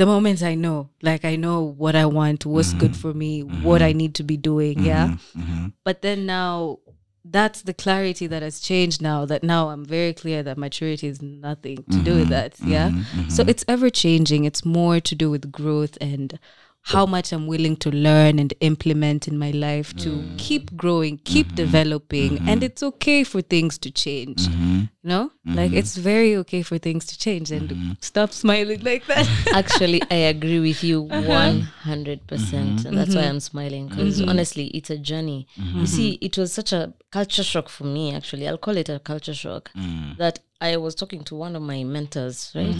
[0.00, 3.02] the moment I know, like, I know what I want, what's good mm-hmm.
[3.02, 3.62] for me, mm-hmm.
[3.62, 4.78] what I need to be doing.
[4.78, 4.86] Mm-hmm.
[4.86, 5.16] Yeah.
[5.36, 5.66] Mm-hmm.
[5.84, 6.78] But then now,
[7.22, 11.20] that's the clarity that has changed now that now I'm very clear that maturity is
[11.20, 12.54] nothing to do with that.
[12.64, 12.92] Yeah.
[13.28, 14.44] So it's ever changing.
[14.44, 16.38] It's more to do with growth and
[16.82, 20.38] how much I'm willing to learn and implement in my life to mm.
[20.38, 22.38] keep growing, keep developing.
[22.48, 24.48] And it's okay for things to change.
[25.02, 25.30] You know?
[25.46, 25.78] Like mm-hmm.
[25.78, 27.92] it's very okay for things to change and mm-hmm.
[28.00, 29.26] stop smiling like that.
[29.54, 31.62] Actually, I agree with you Uh-huh.
[31.84, 32.26] 100%.
[32.26, 35.46] percent And that's why I'm smiling because honestly, it's a journey.
[35.56, 38.46] You see, it was such a culture shock for me, actually.
[38.46, 40.16] I'll call it a culture shock mm.
[40.18, 42.76] that I was talking to one of my mentors, right?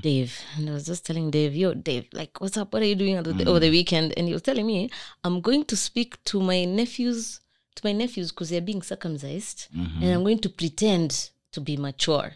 [0.00, 0.38] Dave.
[0.56, 2.72] And I was just telling Dave, yo, Dave, like, what's up?
[2.72, 3.48] What are you doing over the, mm.
[3.48, 4.14] over the weekend?
[4.16, 4.90] And he was telling me,
[5.24, 7.40] I'm going to speak to my nephews,
[7.74, 9.66] to my nephews because they're being circumcised.
[9.74, 12.32] And I'm going to pretend to be mature.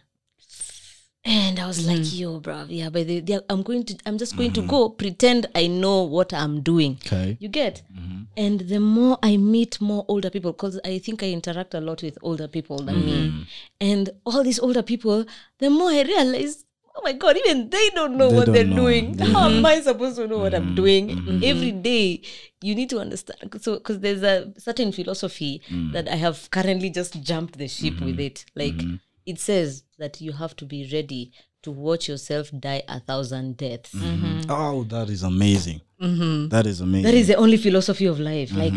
[1.26, 2.18] And I was like, mm.
[2.18, 4.68] yo, bruv, yeah, but they, they, I'm going to, I'm just going to mm-hmm.
[4.68, 6.98] go pretend I know what I'm doing.
[7.06, 7.38] Okay.
[7.40, 7.80] You get?
[7.98, 8.24] Mm-hmm.
[8.36, 12.02] And the more I meet more older people, because I think I interact a lot
[12.02, 13.42] with older people than me, mm-hmm.
[13.80, 15.24] and all these older people,
[15.60, 18.64] the more I realize, oh my God, even they don't know They what don't they're
[18.64, 18.76] know.
[18.76, 19.18] doing.
[19.18, 21.42] How am I supposed to know what I'm doing?
[21.42, 22.20] Every day,
[22.60, 23.38] you need to understand.
[23.62, 25.92] So, because there's a certain philosophy mm.
[25.92, 28.44] that I have currently just jumped the ship with it.
[28.54, 28.80] Like,
[29.26, 31.32] it says that you have to be ready
[31.62, 33.94] to watch yourself die a thousand deaths.
[33.94, 34.24] Mm-hmm.
[34.40, 34.50] Mm-hmm.
[34.50, 35.80] Oh, that is amazing.
[35.98, 36.48] Mm-hmm.
[36.48, 37.04] That is amazing.
[37.04, 38.74] That is the only philosophy of life, like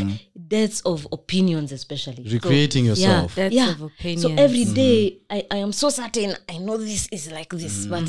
[0.48, 2.26] deaths of opinions, especially.
[2.26, 3.36] So- Recreating yourself.
[3.36, 3.72] Deaths yeah.
[3.72, 4.40] of So opinions.
[4.40, 8.08] every day I, I am so certain I know this is like this, but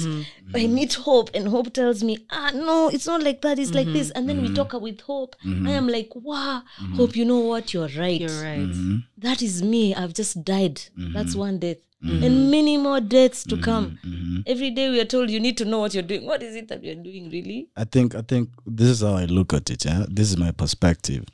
[0.55, 3.89] I meet hope and hope tells me, ah no, it's not like that, it's like
[3.89, 4.11] this.
[4.13, 5.35] And then we talk with hope.
[5.45, 6.63] I am like, wow,
[6.95, 8.21] hope, you know what, you're right.
[8.21, 9.01] You're right.
[9.17, 9.93] That is me.
[9.97, 10.81] I've just died.
[10.97, 11.79] That's one death.
[12.05, 12.25] Mm.
[12.25, 13.99] And many more deaths to mm-hmm, come.
[14.07, 14.41] Mm-hmm.
[14.47, 16.25] Every day we are told you need to know what you're doing.
[16.25, 17.71] What is it that you're doing really?
[17.77, 19.85] I think I think this is how I look at it.
[19.85, 20.07] Yeah?
[20.09, 21.25] This is my perspective.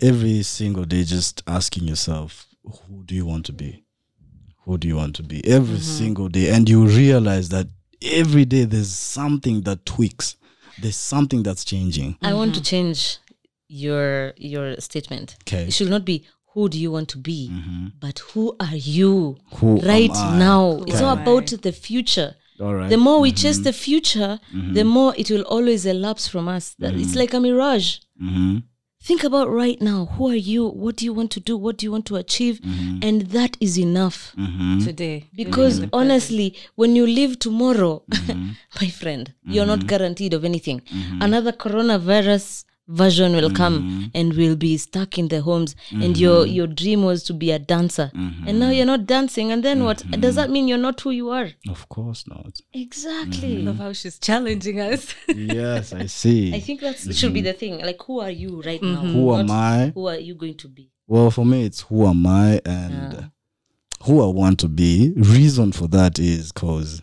[0.00, 3.84] Every single day, just asking yourself, who do you want to be?
[4.64, 5.46] Who do you want to be?
[5.46, 5.98] Every mm-hmm.
[5.98, 7.68] single day, and you realize that
[8.02, 10.36] every day there's something that tweaks.
[10.80, 12.16] There's something that's changing.
[12.22, 13.18] I want to change
[13.68, 15.36] your your statement.
[15.42, 15.64] Okay.
[15.64, 17.86] It should not be who do you want to be, mm-hmm.
[18.00, 20.38] but who are you Who right I?
[20.38, 20.82] now?
[20.86, 21.22] It's all I?
[21.22, 22.36] about the future.
[22.60, 22.88] All right.
[22.88, 23.64] The more we chase mm-hmm.
[23.64, 24.86] the future, the mm-hmm.
[24.88, 26.74] more it will always elapse from us.
[26.78, 27.98] That It's like a mirage.
[28.18, 28.58] hmm
[29.02, 30.06] Think about right now.
[30.16, 30.66] Who are you?
[30.66, 31.58] What do you want to do?
[31.58, 32.58] What do you want to achieve?
[33.02, 34.32] And that is enough.
[34.34, 35.28] hmm Today.
[35.34, 38.52] Because honestly, when you live tomorrow, Mm-hmm.
[38.80, 40.80] my friend, you're not guaranteed of anything.
[41.20, 43.56] Another coronavirus version will Mm-hmm.
[43.56, 45.74] come and we'll be stuck in the homes.
[45.90, 48.48] And your your dream was to be a dancer, Mm-hmm.
[48.48, 49.50] and now you're not dancing.
[49.52, 50.02] And then what?
[50.20, 51.48] Does that mean you're not who you are?
[51.68, 52.58] Of course not.
[52.72, 53.56] Exactly.
[53.56, 53.66] Mm-hmm.
[53.66, 55.14] Love how she's challenging us.
[55.28, 56.54] yes, I see.
[56.54, 57.78] I think that should be the thing.
[57.80, 59.00] Like, who are you right now?
[59.02, 59.12] Mm-hmm.
[59.12, 59.92] who am I?
[59.94, 60.90] Who are you going to be?
[61.06, 63.30] Well, for me, it's who am I and
[64.04, 65.12] who I want to be.
[65.16, 67.02] Reason for that is because,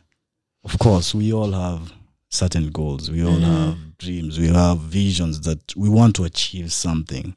[0.64, 1.94] of course, we all have
[2.32, 3.12] certain goals.
[3.12, 4.40] We all have dreams.
[4.40, 7.36] We have visions that we want to achieve something.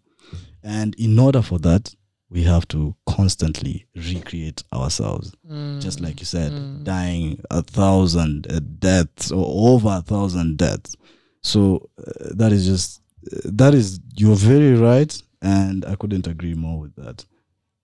[0.62, 1.94] And in order for that,
[2.30, 5.32] we have to constantly recreate ourselves.
[5.80, 10.96] Just like you said, dying a thousand uh, deaths or over a thousand deaths.
[11.42, 15.20] So uh, that is just, uh, that is, you're very right.
[15.42, 17.26] And I couldn't agree more with that.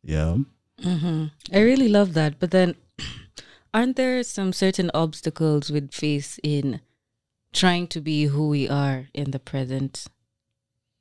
[0.03, 0.37] Yeah.
[0.83, 2.39] hmm I really love that.
[2.41, 2.77] But then,
[3.75, 6.81] aren't there some certain obstacles we'd face in
[7.53, 10.07] trying to be who we are in the present?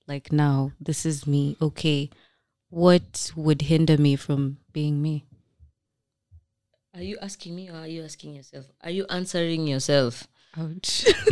[0.07, 1.55] Like now, this is me.
[1.61, 2.09] Okay.
[2.69, 5.25] What would hinder me from being me?
[6.95, 8.65] Are you asking me or are you asking yourself?
[8.83, 10.27] Are you answering yourself?
[10.57, 11.05] Ouch.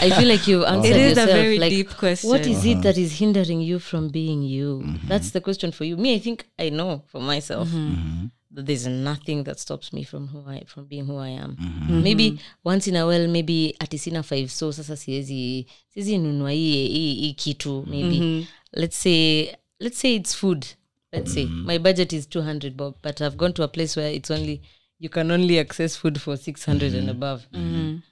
[0.00, 1.28] I feel like you've answered it is yourself.
[1.28, 2.30] a very like, deep question.
[2.30, 2.80] What is it uh-huh.
[2.82, 4.82] that is hindering you from being you?
[4.82, 5.08] Mm-hmm.
[5.08, 5.96] That's the question for you.
[5.98, 8.30] Me, I think I know for myself that
[8.64, 11.56] there's nothing that stops me from who I from being who I am.
[11.56, 12.02] Mm-hmm.
[12.02, 16.88] Maybe once in a while maybe ati sina five so sasa siwezi siwezi nunua hii
[16.88, 19.48] hii kitu maybe let's say
[19.80, 20.66] let's say it's food
[21.12, 24.30] let's say my budget is 200 bob but i've gone to a place where it's
[24.30, 24.60] only
[24.98, 27.46] you can only access food for 600 and above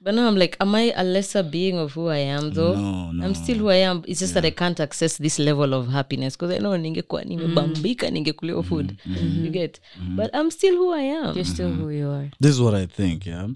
[0.01, 3.11] but now i'm like am i a lesser being of who i am though No,
[3.11, 3.25] no.
[3.25, 6.37] i'm still who i am it's just that i can't access this level of happiness
[6.37, 8.97] because i know ningekuwa nimebambika ningekuliwa food
[9.43, 9.81] you get
[10.15, 12.29] but i'm still who i am You're still who you are.
[12.41, 13.25] this is what I think.
[13.25, 13.47] Yeah.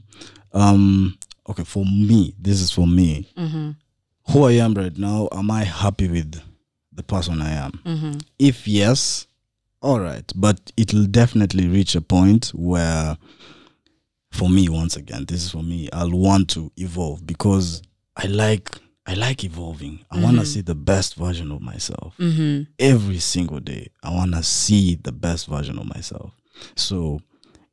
[0.54, 1.14] Um.
[1.46, 1.64] Okay.
[1.66, 3.26] For me, this is for me.
[4.34, 5.28] Who I am right now.
[5.32, 6.42] Am I happy with
[6.96, 8.18] the person I am?
[8.40, 9.28] If yes,
[9.82, 10.30] all right.
[10.36, 13.18] But it'll definitely reach a point where,
[14.32, 15.90] for me, once again, this is for me.
[15.94, 17.82] I'll want to evolve because
[18.16, 18.70] I like.
[19.06, 20.06] I like evolving.
[20.12, 20.52] I want to mm-hmm.
[20.52, 22.64] see the best version of myself mm-hmm.
[22.78, 23.90] every single day.
[24.04, 26.32] I want to see the best version of myself.
[26.76, 27.20] So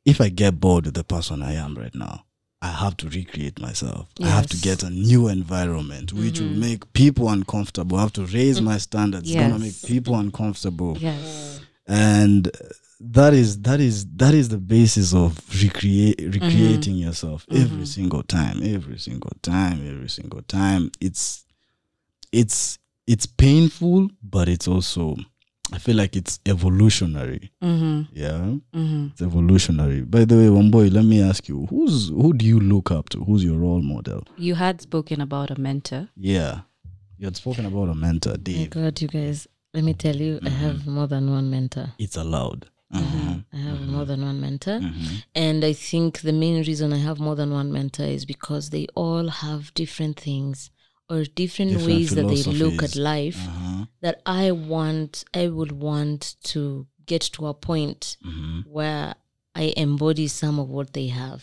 [0.03, 2.23] if I get bored with the person I am right now,
[2.59, 4.07] I have to recreate myself.
[4.19, 6.59] I have to get a new environment which will mm-hmm.
[6.59, 7.97] make people uncomfortable.
[7.97, 8.63] I have to raise mm.
[8.63, 9.29] my standards.
[9.29, 10.97] It's gonna make people uncomfortable.
[10.97, 11.61] Yes.
[11.87, 12.51] And
[12.99, 17.07] that is that is that is the basis of recreate recreating mm-hmm.
[17.07, 17.63] yourself mm-hmm.
[17.63, 20.91] every single time, every single time, every single time.
[20.99, 21.45] It's
[22.31, 25.15] it's it's painful, but it's also
[25.71, 27.51] I feel like it's evolutionary.
[27.61, 28.13] Mm-hmm.
[28.13, 28.55] Yeah,
[29.11, 30.01] it's evolutionary.
[30.01, 33.23] By the way, Wambui, let me ask you, who's who do you look up to?
[33.23, 34.23] Who's your role model?
[34.37, 36.09] You had spoken about a mentor.
[36.15, 36.61] Yeah,
[37.17, 38.69] you had spoken about a mentor, my Dave.
[38.75, 39.47] Oh, god you guys
[39.77, 42.61] let me tell you i have more than one mentor It's allowed.
[42.99, 43.33] Uh-huh.
[43.57, 44.77] I have more than one mentor.
[44.79, 45.07] Mhm.
[45.45, 48.85] And I think the main reason I have more than one mentor is because they
[49.03, 50.57] all have different things
[51.11, 53.85] or different, Different ways that they look at life Uh-huh.
[54.05, 55.11] that I want,
[55.43, 56.21] I would want
[56.53, 56.61] to
[57.11, 58.65] get to a point Mhm.
[58.77, 59.05] where
[59.63, 61.41] I embody some of what they have.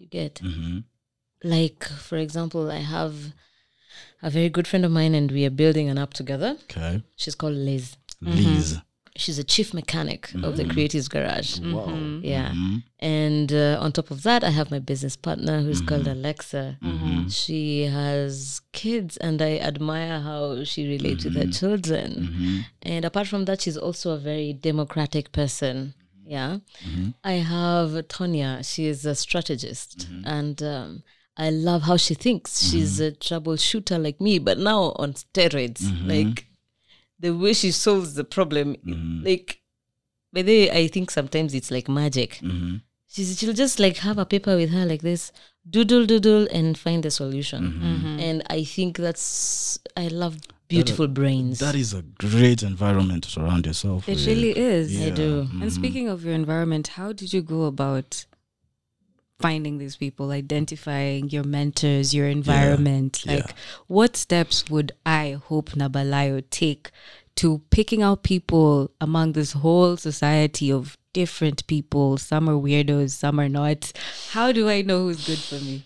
[0.00, 0.34] You get?
[1.56, 3.14] Like, for example, I have
[4.22, 6.56] a very good friend of mine and we are building an app together.
[6.70, 7.02] Okay.
[7.16, 7.96] She's called Liz.
[8.20, 8.78] Liz.
[9.18, 11.58] She's a chief mechanic of the Creatives Garage.
[11.60, 11.88] Wow.
[12.22, 12.50] Yeah.
[12.52, 12.82] Mhm.
[12.98, 15.88] And uh, on top of that, I have my business partner who's Mm-hmm.
[15.88, 16.76] called Alexa.
[17.30, 21.46] She has kids, and I admire how she relates with Mm-hmm.
[21.46, 22.64] her children.
[22.82, 25.94] And apart from that, she's also a very democratic person.
[26.26, 26.58] Yeah.
[26.86, 27.08] Mm-hmm.
[27.24, 28.50] I have Tonya.
[28.70, 29.98] She is a strategist.
[30.10, 30.26] Mm-hmm.
[30.26, 31.02] And um,
[31.38, 32.62] I love how she thinks.
[32.70, 35.82] She's a troubleshooter like me, but now on steroids.
[35.82, 36.08] Mm-hmm.
[36.08, 36.46] Like
[37.20, 39.24] the way she solves the problem, Mm-hmm.
[39.24, 39.60] like,
[40.32, 42.82] by the way, I think sometimes it's like magic Mhm.
[43.08, 45.32] she's, she'll just like have a paper with her like this
[45.68, 48.20] doodle doodle and find the solution Mm-hmm.
[48.20, 50.36] and i think that's i love
[50.68, 54.26] beautiful brains That is a great environment to surround yourself It with.
[54.26, 55.00] really is.
[55.00, 58.26] i do And speaking of your environment, how did you go about
[59.40, 63.22] finding these people, identifying your mentors, your environment?
[63.24, 63.34] yeah.
[63.36, 63.54] Like,
[63.86, 66.90] what steps would I, Hope Nabalayo, take
[67.36, 72.16] to picking out people among this whole society of different people?
[72.16, 73.92] Some are weirdos, some are not.
[74.30, 75.84] How do I know who's good for me?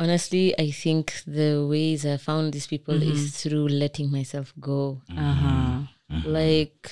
[0.00, 5.32] honestly i think the ways i found these people is through letting myself go Uh
[5.32, 5.78] huh.
[6.24, 6.88] like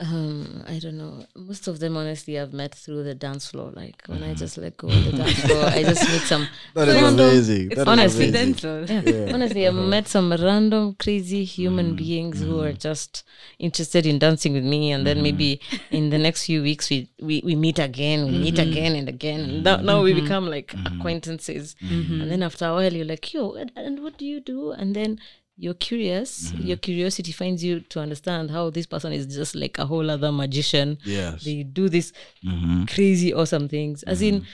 [0.00, 1.24] um i don't know.
[1.36, 3.70] Most of them honestly i've met through the dance floor.
[3.70, 4.34] Like when i mm-hmm.
[4.34, 7.68] just let go of the dance floor i just meet some That is random- amazing.
[7.68, 8.50] That is honestly, amazing.
[8.50, 9.14] Accidental.
[9.14, 9.32] Yeah.
[9.34, 9.86] Honestly, I've uh-huh.
[9.86, 11.96] met some random crazy human mm-hmm.
[11.96, 12.66] beings who mm-hmm.
[12.66, 13.22] are just
[13.58, 17.42] interested in dancing with me, and then maybe in the next few weeks we we,
[17.44, 19.40] we meet again, we meet again and again.
[19.40, 23.52] And now, now we become like acquaintances, and then after a while you're like, yo,
[23.52, 24.72] and, and what do you do?
[24.72, 25.20] And then
[25.56, 26.52] you're curious.
[26.54, 30.32] Your curiosity finds you to understand how this person is just like a whole other
[30.32, 30.98] magician.
[31.04, 31.44] Yes.
[31.44, 32.12] They do this
[32.44, 32.88] Mhm.
[32.88, 34.02] crazy awesome things.
[34.04, 34.44] As in,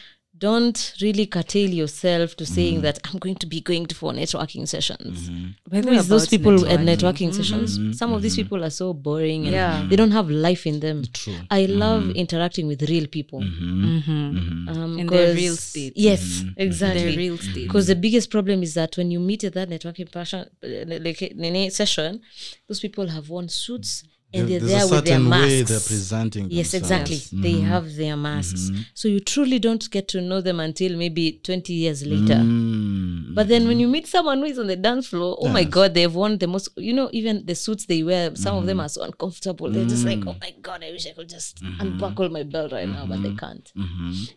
[0.41, 4.67] don't really curtail yourself to saying that I'm going to be going to for networking
[4.67, 5.29] sessions.
[5.29, 5.71] Mm-hmm.
[5.71, 6.87] By the Who way, those about people at networking.
[6.89, 7.43] networking mm-hmm.
[7.43, 7.79] sessions?
[7.79, 7.93] Mm-hmm.
[7.93, 9.87] Some of these people are so boring and Yeah.
[9.89, 11.05] they don't have life in them.
[11.13, 11.37] True.
[11.51, 13.41] I love interacting with real people.
[13.41, 14.69] Mm-hmm.
[14.71, 15.93] Um, In their real state.
[15.95, 17.03] Yes, exactly.
[17.05, 17.67] Their real state.
[17.67, 20.69] Because the biggest problem is that when you meet at that networking passion, uh,
[21.07, 22.23] like uh, nene uh, session,
[22.67, 25.47] those people have worn suits and they're there a with their masks.
[25.47, 27.17] way they're presenting Yes, exactly.
[27.33, 27.67] They mm-hmm.
[27.69, 28.71] have their masks.
[28.71, 28.83] Mm-hmm.
[28.95, 32.35] So you truly don't get to know them until maybe 20 years later.
[32.35, 33.35] Mm.
[33.35, 35.95] But then when you meet someone who is on the dance floor, oh my God,
[35.95, 38.89] they've worn the most, you know, even the suits they wear, some of them are
[38.89, 39.71] so uncomfortable.
[39.71, 40.29] They're just like, mm.
[40.29, 43.35] oh my God, I wish I could just unbuckle my belt right now, but they
[43.35, 43.71] can't.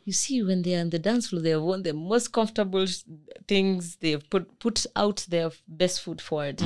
[0.05, 2.85] You see, when they're on the dance floor, they have worn the most comfortable
[3.47, 3.97] things.
[3.97, 6.61] They've put, put out their best foot forward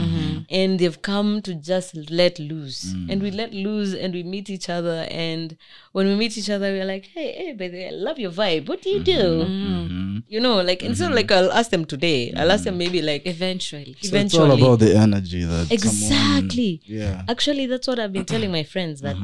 [0.50, 2.94] and they've come to just let loose.
[2.94, 3.12] Mm.
[3.12, 5.08] And and we let loose and we meet each other.
[5.10, 5.58] And
[5.92, 8.32] when we meet each other we're like hey hey by the way i love your
[8.32, 8.68] vibe.
[8.68, 9.12] What do you do?
[9.12, 9.68] Mm-hmm.
[9.68, 9.90] Mm.
[9.90, 10.18] mm-hmm.
[10.28, 11.16] you know like instead of mm-hmm.
[11.18, 12.34] like i'll ask them today.
[12.36, 12.80] I'll ask them mm-hmm.
[12.80, 13.96] maybe like Eventually.
[14.02, 16.82] So it's all about the energy that exactly.
[16.86, 17.24] Someone, yeah.
[17.28, 19.18] actually that's what i've been telling my friends that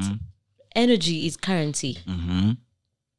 [0.76, 2.00] energy is currency.
[2.08, 2.52] Mm-hmm.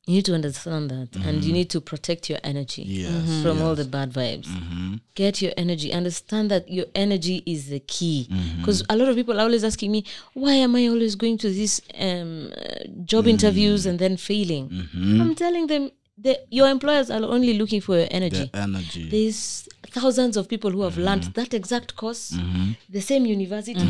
[0.06, 3.42] You need to understand that and you need to protect your energy Yes.
[3.42, 4.46] from all the bad vibes.
[4.48, 4.94] Mm-hmm.
[5.14, 5.92] get your energy.
[5.92, 9.92] Understand that your energy is the key because a lot of people are always asking
[9.92, 14.64] me why am i always going to these um, uh, job interviews and then failing?
[14.94, 15.90] I'm telling them
[16.22, 19.08] that your employers are only looking for your energy The energy.
[19.10, 22.34] there's thousands of people who have learned that exact course
[22.88, 23.80] the same university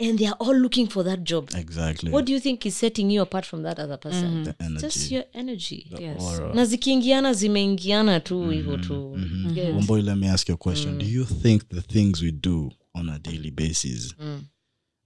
[0.00, 2.10] and they are all looking for that job exactly.
[2.12, 4.80] what do you think is setting you apart from that other person the energy.
[4.80, 6.22] just your energy Yes.
[6.22, 6.54] aura.
[6.54, 9.18] na zikiingiana zimeingiana tu hivyo tu
[9.54, 9.74] Yes.
[9.74, 10.98] Womboy, let me ask you a question.
[10.98, 14.14] Do you think the things we do on a daily basis,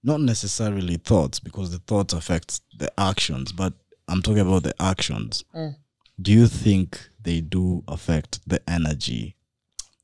[0.03, 3.73] not necessarily thoughts, because the thoughts affect the actions, but
[4.07, 5.43] I'm talking about the actions.
[6.21, 9.35] Do you think they do affect the energy?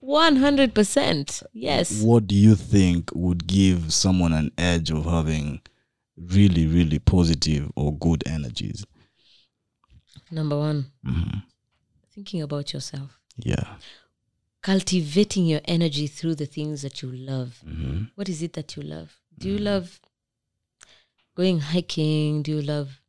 [0.02, 5.62] 100% yes What do you think would give someone an edge of having
[6.16, 8.86] really, really positive or good energies?
[10.32, 11.42] number one Mhm.
[12.14, 13.78] thinking about yourself Yeah.
[14.62, 18.84] cultivating your energy through the things that you love hmm what is it that you
[18.84, 20.02] love do you love
[21.36, 23.00] going hiking do you love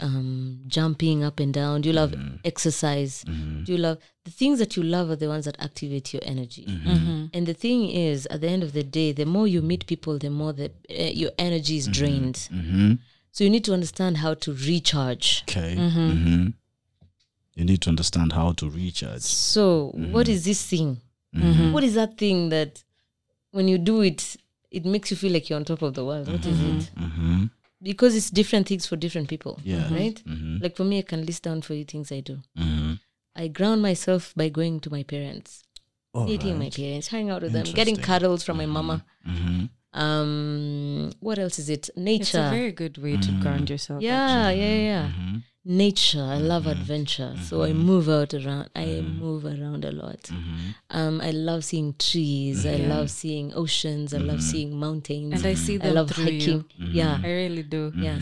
[0.00, 1.80] um, jumping up and down.
[1.80, 2.36] Do you love mm-hmm.
[2.44, 3.24] exercise?
[3.24, 3.64] Mm-hmm.
[3.64, 6.66] Do you love the things that you love are the ones that activate your energy.
[6.66, 7.26] Mm-hmm.
[7.32, 10.18] And the thing is at the end of the day the more you meet people
[10.18, 12.48] the more the, uh, your energy is drained.
[12.50, 12.94] Hmm
[13.36, 15.42] so you need to understand how to recharge.
[15.46, 15.74] Okay.
[17.54, 19.20] You need to understand how to recharge.
[19.20, 21.02] so what is this thing?
[21.72, 22.82] What is that thing that
[23.50, 24.38] when you do it
[24.70, 26.28] it makes you feel like you're on top of the world?
[26.32, 26.90] What is it
[27.82, 29.92] because it's different things for different people Yeah.
[29.92, 30.18] right?
[30.26, 32.38] Hmm like for me i can list down for you things i do.
[32.56, 32.94] Hmm
[33.34, 35.62] i ground myself by going to my parents
[36.14, 39.04] meeting my parents hanging out with them getting cuddles from my mama.
[39.24, 41.88] Hmm um what else is it?
[41.96, 42.22] Nature.
[42.22, 44.02] It's a very good way to ground yourself.
[44.02, 45.04] yeah yeah yeah.
[45.08, 45.36] Mm-hmm.
[45.66, 46.22] Nature.
[46.22, 46.80] I love mm-hmm.
[46.80, 47.78] adventure so i mm-hmm.
[47.80, 49.18] move out around i mm-hmm.
[49.18, 50.22] move around a lot.
[50.22, 50.70] Mm-hmm.
[50.90, 55.34] um i love seeing trees i love seeing oceans i love seeing mountains.
[55.34, 56.64] And I see i love through hiking.
[56.76, 56.88] you.
[56.92, 57.18] yeah.
[57.22, 57.92] I really do.
[57.96, 58.18] yeah.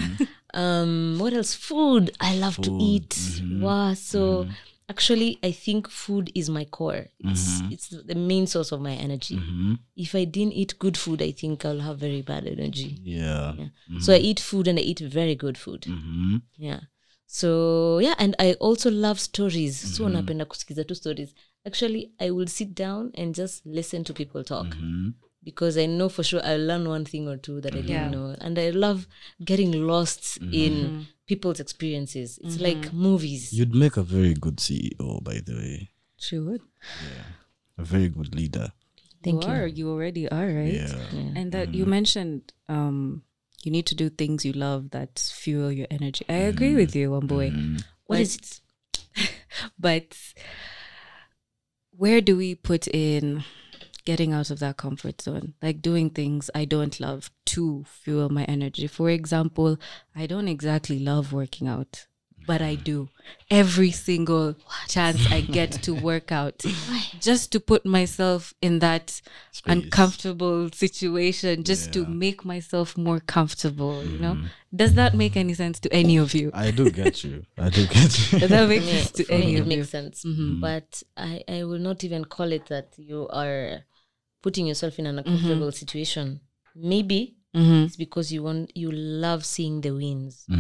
[0.55, 1.53] Um what else?
[1.53, 2.13] Food.
[2.21, 3.43] I love to eat.
[3.61, 4.47] Wow so
[4.89, 7.07] actually i think food is my core.
[7.19, 9.37] It's it's the main source of my energy.
[9.37, 9.75] Mm-hmm.
[9.97, 12.99] if i didn't eat good food i think i'll have very bad energy.
[13.03, 13.55] Yeah.
[14.01, 15.87] so i eat food and i eat very good food.
[16.57, 16.81] Yeah
[17.27, 21.35] so yeah and i also love stories so napenda kusikiza tu stories
[21.65, 24.77] actually i will sit down and just listen to people talk
[25.43, 28.11] because i know for sure i'll learn one thing or two that i didn't Yeah.
[28.11, 29.07] know and i love
[29.45, 35.41] getting lost in people's experiences it's like movies You'd make a very good CEO, by
[35.41, 35.89] the way.
[36.17, 36.61] She would.
[37.79, 38.73] A very good leader.
[39.23, 39.57] Thank you you.
[39.57, 39.67] are.
[39.67, 40.75] You already are, right?
[40.75, 41.33] Yeah.
[41.37, 43.23] And that you mentioned um
[43.65, 46.25] you need to do things you love that fuel your energy.
[46.29, 47.51] I agree with you, Wambui.
[47.53, 47.77] Mm-hmm.
[48.07, 48.61] what is it
[49.79, 50.17] But
[51.91, 53.45] where do we put in
[54.05, 55.55] getting out of that comfort zone?
[55.63, 58.87] Like doing things I don't love to fuel my energy.
[58.87, 59.79] For example,
[60.15, 62.07] I don't exactly love working out,
[62.47, 63.09] but I do.
[63.51, 64.57] Every single
[64.89, 66.63] chance I get to work out
[67.21, 69.21] just to put myself in that
[69.67, 74.35] uncomfortable situation, just to make myself more comfortable, you know?
[74.35, 74.47] Mm-hmm.
[74.77, 76.51] Does that make any sense to any of you?
[76.53, 77.45] I do get you.
[77.57, 78.41] I do get you.
[78.41, 79.77] Does that make sense to for me, any it of you?
[79.77, 80.25] makes sense.
[80.25, 80.43] Mm-hmm.
[80.43, 80.61] Mm-hmm.
[80.61, 83.81] But I, I will not even call it that you are
[84.43, 86.41] putting yourself in an uncomfortable situation.
[86.75, 90.45] Maybe it's because you want you love seeing the wins.
[90.51, 90.57] Mm,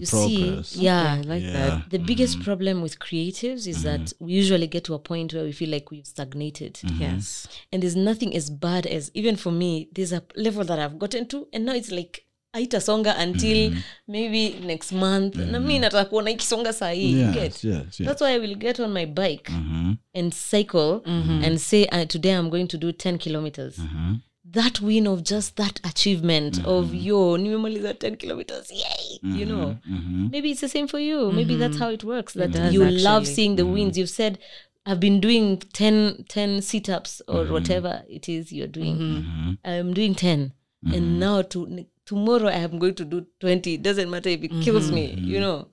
[0.00, 0.68] the you progress.
[0.68, 1.52] see yeah I like Yeah.
[1.52, 1.90] that.
[1.90, 5.52] the biggest problem with creatives is that we usually get to a point where we
[5.52, 7.48] feel like we've stagnated Yes.
[7.72, 11.26] and there's nothing as bad as even for me there's a level that i've gotten
[11.26, 13.72] to and now it's like aitasonga until
[14.08, 18.08] maybe next month na mi nataka kuona ikisonga sahii you Yes, get yes, yes.
[18.08, 21.00] that's why i will get on my bike Mhm, and cycle
[21.44, 24.16] and say uh, today i'm going to do 10 kilometers mhm.
[24.52, 29.76] That win of just that achievement of yo nimemaliza 10 kilometers yay you know.
[29.90, 30.28] Mhm.
[30.32, 31.32] maybe it's the same for you.
[31.32, 33.98] Maybe that's how it works that does you love seeing the wins.
[33.98, 34.38] You've said
[34.86, 39.24] i've been doing 10 10 sit-ups or whatever it is you're doing.
[39.64, 40.52] I'm doing 10
[40.94, 44.50] and now to tomorrow i am going to do 20 it doesn't matter if it
[44.62, 45.68] kills me you know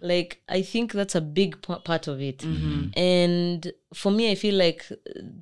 [0.00, 2.42] like i think that's a big p- part of it
[2.96, 4.86] and for me i feel like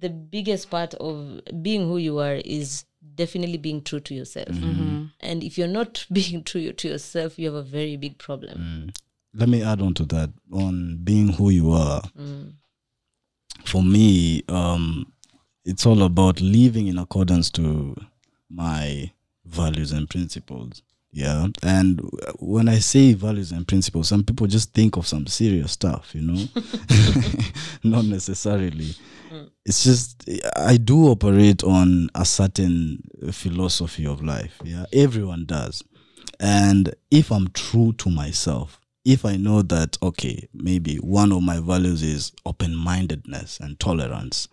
[0.00, 2.84] the biggest part of being who you are is
[3.14, 4.48] definitely being true to yourself.
[4.48, 5.06] Mm-hmm.
[5.20, 8.58] And if you're not being true to yourself, you have a very big problem.
[8.58, 8.96] Mm.
[9.34, 12.02] Let me add on to that on being who you are.
[12.18, 12.52] Mm.
[13.64, 15.12] For me, um,
[15.64, 17.96] it's all about living in accordance to
[18.50, 19.10] my
[19.52, 20.82] values and principles.
[21.12, 21.48] Yeah.
[21.62, 22.00] And
[22.38, 26.22] when I say values and principles, some people just think of some serious stuff, you
[26.22, 26.48] know?
[27.84, 28.94] Not necessarily.
[29.30, 29.50] Mm.
[29.66, 34.58] It's just, I do operate on a certain philosophy of life.
[34.64, 34.86] Yeah.
[34.92, 35.84] Everyone does.
[36.40, 41.60] And if I'm true to myself, if I know that, okay, maybe one of my
[41.60, 44.48] values is open mindedness and tolerance,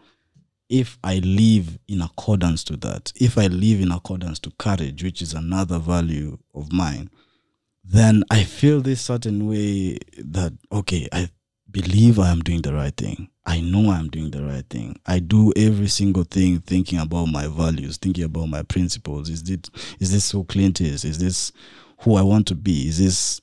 [0.70, 5.22] if I live in accordance to that, if I live in accordance to courage, which
[5.22, 7.10] is another value of mine,
[7.84, 11.30] then I feel this certain way that, okay, I
[11.72, 13.30] believe I am doing the right thing.
[13.46, 15.00] I know I'm doing the right thing.
[15.08, 19.28] I do every single thing thinking about my values, thinking about my principles.
[19.30, 21.04] Is it is this who Clint is?
[21.04, 21.52] Is this
[22.02, 22.88] who I want to be?
[22.88, 23.42] Is this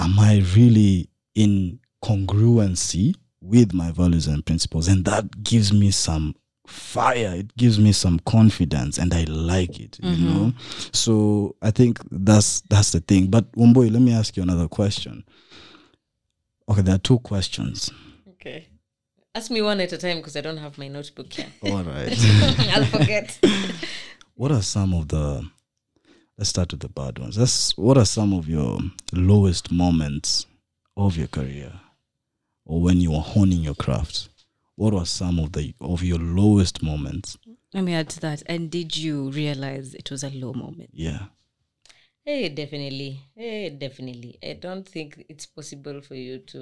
[0.00, 4.88] am I really in congruency with my values and principles?
[4.88, 6.34] And that gives me some
[6.70, 7.34] fire.
[7.36, 10.28] It gives me some confidence and I like it, you mm-hmm.
[10.28, 10.52] know?
[10.92, 13.26] So I think that's that's the thing.
[13.28, 15.24] But Wambui, let me ask you another question.
[16.68, 17.90] Okay, there are two questions.
[18.28, 18.68] Okay.
[19.34, 21.46] Ask me one at a time because I don't have my notebook here.
[21.64, 22.16] All right.
[22.72, 23.38] I'll forget.
[24.40, 25.46] what are some of the
[26.38, 28.78] let's start with the bad ones that's what are some of your
[29.12, 30.46] lowest moments
[30.96, 31.70] of your career
[32.64, 34.29] or when you were honing your craft
[34.80, 37.28] what were some of the of your lowest moments
[37.74, 38.42] Let me add to that.
[38.46, 40.90] And did you realize it was a low moment?
[40.92, 41.22] yeah
[42.24, 43.12] Hey, definitely.
[43.34, 44.38] Hey, definitely.
[44.50, 46.60] I don't think it's possible for you to.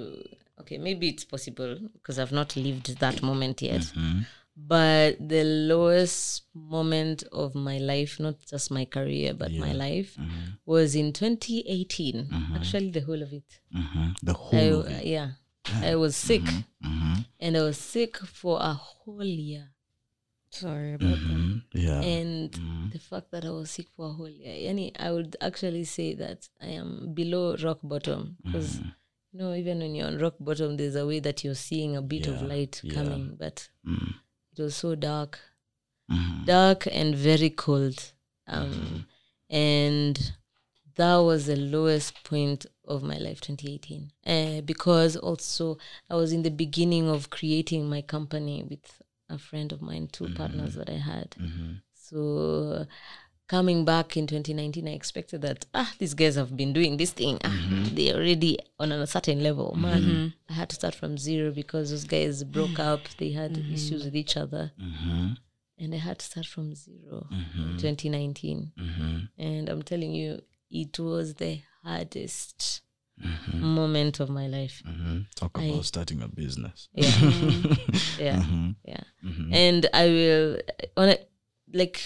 [0.61, 3.81] Okay, maybe it's possible because I've not lived that moment yet.
[3.81, 4.19] Mm-hmm.
[4.55, 10.45] But the lowest moment of my life, not just my career, but my life, Mm-hmm.
[10.65, 12.29] was in 2018.
[12.55, 13.59] Actually, the whole of it.
[13.73, 15.05] hmm the I, whole of it.
[15.05, 15.29] yeah.
[15.65, 16.43] I was sick.
[16.81, 19.69] hmm And I was sick for a whole year.
[20.51, 21.17] Sorry about that.
[21.19, 22.91] hmm yeah and Mhm.
[22.91, 24.53] the fact that I was sick for a whole year.
[24.53, 28.89] Yani, I would actually say that I am below rock bottom because Mm-hmm.
[29.31, 32.01] you know even when you're on rock bottom, there's a way that you're seeing a
[32.01, 32.93] bit of light yeah.
[32.93, 34.13] coming, but mm
[34.51, 35.39] it was so dark,
[36.11, 36.45] Mhm.
[36.45, 38.11] dark and very cold,
[38.47, 38.97] um, Mm-hmm.
[39.55, 40.33] and
[40.99, 42.61] that was the lowest point
[42.93, 45.77] of my life 2018 uh, because also
[46.09, 48.85] i was in the beginning of creating my company with
[49.29, 51.81] a friend of mine 2 partners that i had Mhm.
[51.93, 52.85] so
[53.47, 57.39] coming back in 2019, I expected that ah these guys have been doing this thing.
[57.43, 59.73] Ah, they're already on a certain level.
[59.75, 63.01] Man, I had to start from zero because those guys broke up.
[63.17, 65.37] They had issues with each other, Mhm.
[65.81, 67.69] and I had to start from 0 Mhm.
[67.71, 68.71] in 2019.
[68.77, 69.29] Mhm.
[69.39, 70.29] And I'm telling you,
[70.71, 72.81] it was the hardest
[73.19, 73.59] Mhm.
[73.59, 74.81] moment of my life.
[74.85, 75.25] Mhm.
[75.35, 77.05] talk I- about starting a business Yeah,
[78.19, 78.39] yeah.
[78.41, 78.75] Mhm.
[78.85, 79.53] yeah Mhm.
[79.53, 80.61] and i will
[80.95, 81.17] on a
[81.73, 81.99] like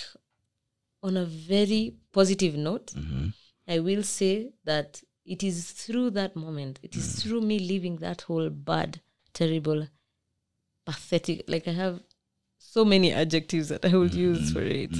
[1.04, 3.34] on a very positive note Mhm.
[3.68, 8.22] i will say that it is through that moment it is through me leaving that
[8.22, 9.00] whole bad
[9.34, 9.88] terrible
[10.86, 12.00] pathetic like i have
[12.58, 14.92] so many adjectives that i would use for it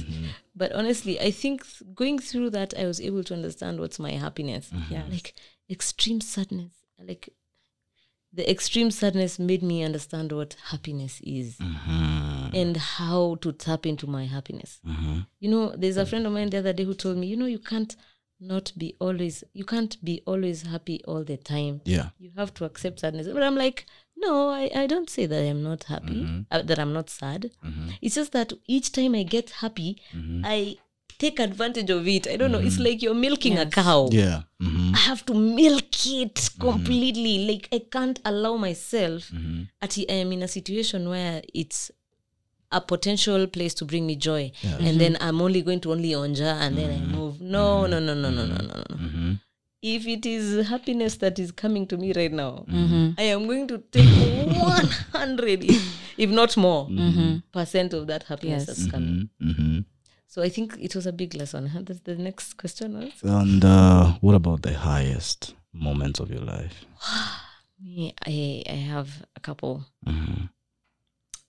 [0.54, 4.12] but honestly i think th- going through that i was able to understand what's my
[4.12, 5.34] happiness yeah like
[5.70, 6.72] extreme sadness
[7.06, 7.28] like
[8.32, 12.52] the extreme sadness made me understand what happiness is Mhm.
[12.52, 14.80] and how to tap into my happiness.
[14.84, 15.26] Mhm.
[15.38, 17.46] You know, there's a friend of mine the other day who told me, you know,
[17.46, 17.94] you can't
[18.40, 21.80] not be always, you can't be always happy all the time.
[21.84, 23.28] yeah You have to accept sadness.
[23.28, 23.86] But I'm like,
[24.16, 27.50] no, I, I don't say that I'm not happy, uh, that I'm not sad.
[28.00, 30.00] It's just that each time I get happy,
[30.44, 30.76] I
[31.18, 32.26] take advantage of it.
[32.26, 32.58] I don't know.
[32.58, 34.08] It's like you're milking a cow.
[34.12, 34.94] yeah Mhm.
[34.94, 37.46] I have to milk it completely.
[37.46, 39.30] Like I can't allow myself.
[39.82, 41.90] At I am in a situation where it's
[42.72, 44.50] a potential place to bring me joy,
[44.80, 47.40] and then I'm only going to only onja, and then I move.
[47.40, 48.96] No, no, no, no, no, no, no, no.
[49.86, 52.64] If it is happiness that is coming to me right now,
[53.18, 54.08] I am going to take
[54.56, 55.82] one hundred, if,
[56.16, 56.88] if not more,
[57.52, 58.66] percent of that happiness Yes.
[58.78, 59.28] that's coming.
[59.42, 59.54] Mhm.
[59.58, 59.84] Mhm.
[60.26, 61.66] So I think it was a big lesson.
[61.66, 61.82] Huh?
[61.84, 63.12] That's the next question was.
[63.22, 66.86] And uh, what about the highest moments of your life?
[67.78, 69.84] Me, I I have a couple.
[70.06, 70.48] Mhm.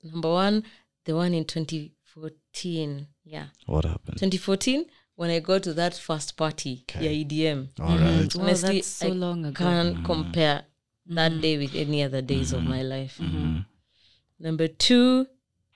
[0.03, 0.63] Number one,
[1.05, 3.07] the one in 2014.
[3.23, 4.17] Yeah, What happened?
[4.19, 4.86] 2014
[5.16, 7.05] when I got to that first party, Okay.
[7.05, 7.70] yeah, EDM.
[7.80, 7.99] All right.
[7.99, 8.36] Mm.
[8.36, 9.63] Wow, oh, Honestly, that's so I long ago.
[9.63, 10.05] Can't mm.
[10.05, 10.63] compare
[11.07, 11.41] that mm.
[11.41, 12.70] day with any other days of mm-hmm.
[12.70, 13.18] my life.
[13.22, 13.66] Mhm.
[14.39, 15.28] Number two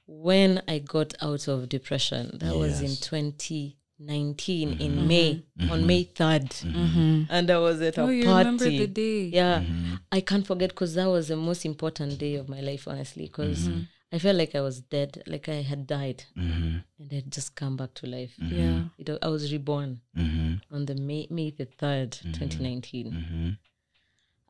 [0.09, 2.99] when I got out of depression, that was in Yes.
[3.01, 5.07] 2019 in mm-hmm.
[5.07, 7.27] May, on May 3rd.
[7.29, 8.37] And I was at a Oh, you party.
[8.39, 9.25] remember the day.
[9.25, 9.63] Yeah.
[10.11, 13.69] I can't forget because that was the most important day of my life, honestly, because
[14.11, 16.77] I felt like I was dead, like I had died mm-hmm.
[16.97, 18.33] and I'd just come back to life.
[18.41, 18.55] Mm-hmm.
[18.55, 18.83] Yeah.
[18.97, 20.75] It, I was reborn mm-hmm.
[20.75, 23.57] on the May, May the 3rd, 2019.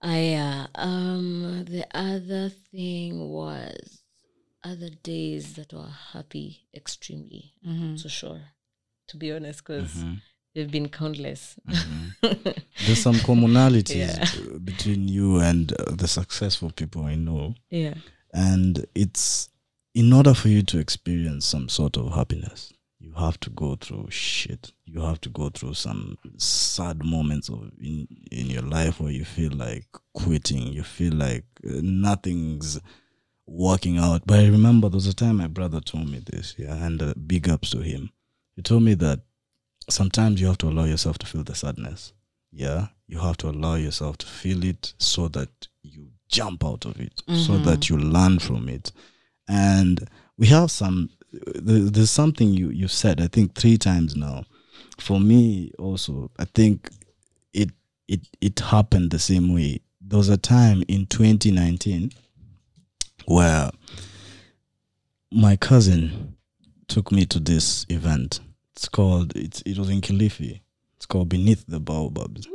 [0.01, 4.01] I, uh, um, the other thing was
[4.63, 7.53] other days that were happy extremely,
[7.95, 8.41] so sure,
[9.07, 10.03] to be honest, because
[10.55, 11.57] they've been countless.
[12.21, 14.57] There's some commonalities Yeah.
[14.63, 17.55] between you and uh, the successful people I know.
[17.69, 17.95] yeah.
[18.33, 19.49] And it's
[19.93, 24.07] in order for you to experience some sort of happiness, you have to go through
[24.11, 24.71] shit.
[24.85, 29.25] You have to go through some sad moments of in in your life where you
[29.25, 30.67] feel like quitting.
[30.67, 32.79] You feel like uh, nothing's
[33.47, 34.23] working out.
[34.25, 37.13] But I remember there was a time my brother told me this, yeah, and uh,
[37.13, 38.11] big ups to him.
[38.55, 39.21] He told me that
[39.89, 42.13] sometimes you have to allow yourself to feel the sadness.
[42.51, 46.99] Yeah, you have to allow yourself to feel it so that you jump out of
[46.99, 47.63] it, so mm-hmm.
[47.63, 48.91] that you learn from it.
[49.47, 50.07] And
[50.37, 51.09] we have some.
[51.31, 53.19] There's something you you said.
[53.19, 54.45] I think three times now.
[54.99, 56.89] For me, also, I think
[57.53, 57.71] it
[58.07, 59.81] it it happened the same way.
[60.01, 62.11] There was a time in 2019
[63.25, 63.69] where
[65.31, 66.35] my cousin
[66.87, 68.39] took me to this event.
[68.75, 70.61] It's called it's it was in Kilifi.
[70.97, 72.47] It's called Beneath the Baobabs.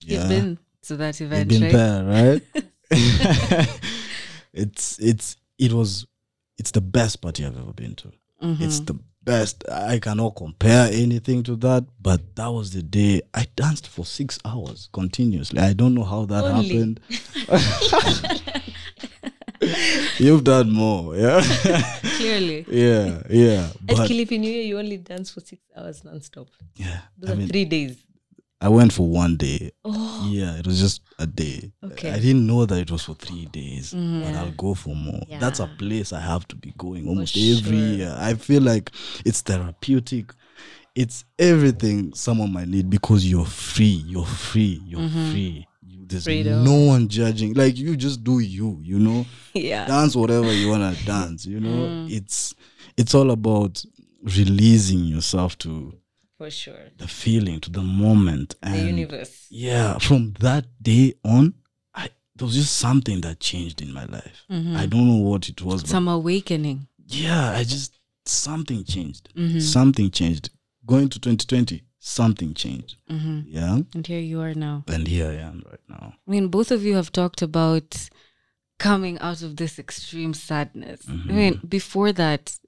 [0.00, 1.72] You've been to that You've event, been right?
[1.72, 2.64] there, right?
[4.52, 6.06] it's it's it was
[6.58, 8.12] it's the best party I've ever been to.
[8.42, 8.62] Mm-hmm.
[8.62, 9.64] It's the best.
[9.70, 11.84] I cannot compare anything to that.
[12.00, 15.60] But that was the day I danced for six hours continuously.
[15.60, 16.68] I don't know how that Only.
[16.68, 17.00] happened.
[20.18, 21.40] You've done more, yeah,
[22.16, 22.66] Clearly.
[22.68, 23.68] yeah, yeah.
[23.88, 26.48] At Kilifi New Year, you only dance for six hours nonstop.
[26.74, 27.96] yeah, Those I are mean, three days.
[28.62, 29.72] I went for one day.
[29.84, 31.72] Oh, Yeah, it was just a day.
[31.82, 32.12] Okay.
[32.12, 34.36] I didn't know that it was for three days, but mm-hmm.
[34.36, 35.20] I'll go for more.
[35.40, 38.14] That's a place I have to be going almost every year.
[38.16, 38.92] I feel like
[39.26, 40.32] it's therapeutic.
[40.94, 44.04] It's everything someone might need because you're free.
[44.06, 44.80] You're free.
[44.84, 45.30] You're mm-hmm.
[45.32, 45.66] free.
[45.84, 46.62] You, there's Freedom.
[46.62, 47.54] no one judging.
[47.54, 48.78] Like you just do you.
[48.80, 49.86] You know, yeah.
[49.86, 51.46] dance whatever you wanna dance.
[51.46, 52.12] You know, mm.
[52.12, 52.54] it's
[52.96, 53.82] it's all about
[54.22, 55.94] releasing yourself to
[56.42, 56.84] For sure.
[56.98, 59.46] the feeling, to the moment, The and universe.
[59.50, 61.54] yeah, from that day on,
[61.94, 64.38] I there was just something that changed in my life.
[64.50, 64.76] Mm-hmm.
[64.76, 66.88] I don't know what it was, but Some awakening.
[67.06, 67.90] yeah, I just
[68.24, 69.28] something changed.
[69.36, 69.60] Mm-hmm.
[69.60, 70.50] Something changed.
[70.84, 72.96] Going to 2020, something changed.
[73.08, 73.40] Mm-hmm.
[73.46, 74.82] Yeah, And here you are now.
[74.88, 76.14] and here I am right now.
[76.26, 78.08] I mean, both of you have talked about
[78.80, 81.00] coming out of this extreme sadness.
[81.08, 82.58] I mean, before that,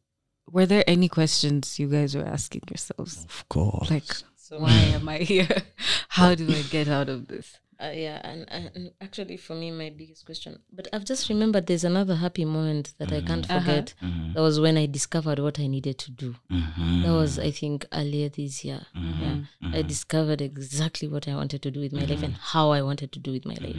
[0.50, 3.24] were there any questions you guys were asking yourselves?
[3.24, 3.90] Of course.
[3.90, 5.48] Like, So why am I here?
[6.08, 7.58] How do I get out of this?
[7.84, 10.58] Uh, yeah, and, and and actually, for me, my biggest question.
[10.72, 13.58] But I've just remembered there's another happy moment that I can't mm-hmm.
[13.58, 13.94] forget.
[14.00, 14.10] Uh-huh.
[14.10, 14.32] Mm-hmm.
[14.32, 16.34] That was when I discovered what I needed to do.
[16.50, 17.02] Mm-hmm.
[17.02, 18.86] That was, I think, earlier this year.
[18.94, 19.36] Yeah,
[19.74, 23.12] I discovered exactly what I wanted to do with my life and how I wanted
[23.12, 23.76] to do with my life.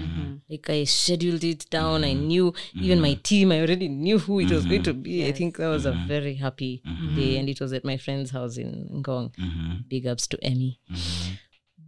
[0.50, 2.04] Like I scheduled it down.
[2.04, 3.52] I knew even my team.
[3.52, 5.26] I already knew who it was going to be.
[5.26, 6.84] I think that was a very happy
[7.16, 9.32] day, and it was at my friend's house in Ngong.
[9.88, 10.80] Big ups to Emmy.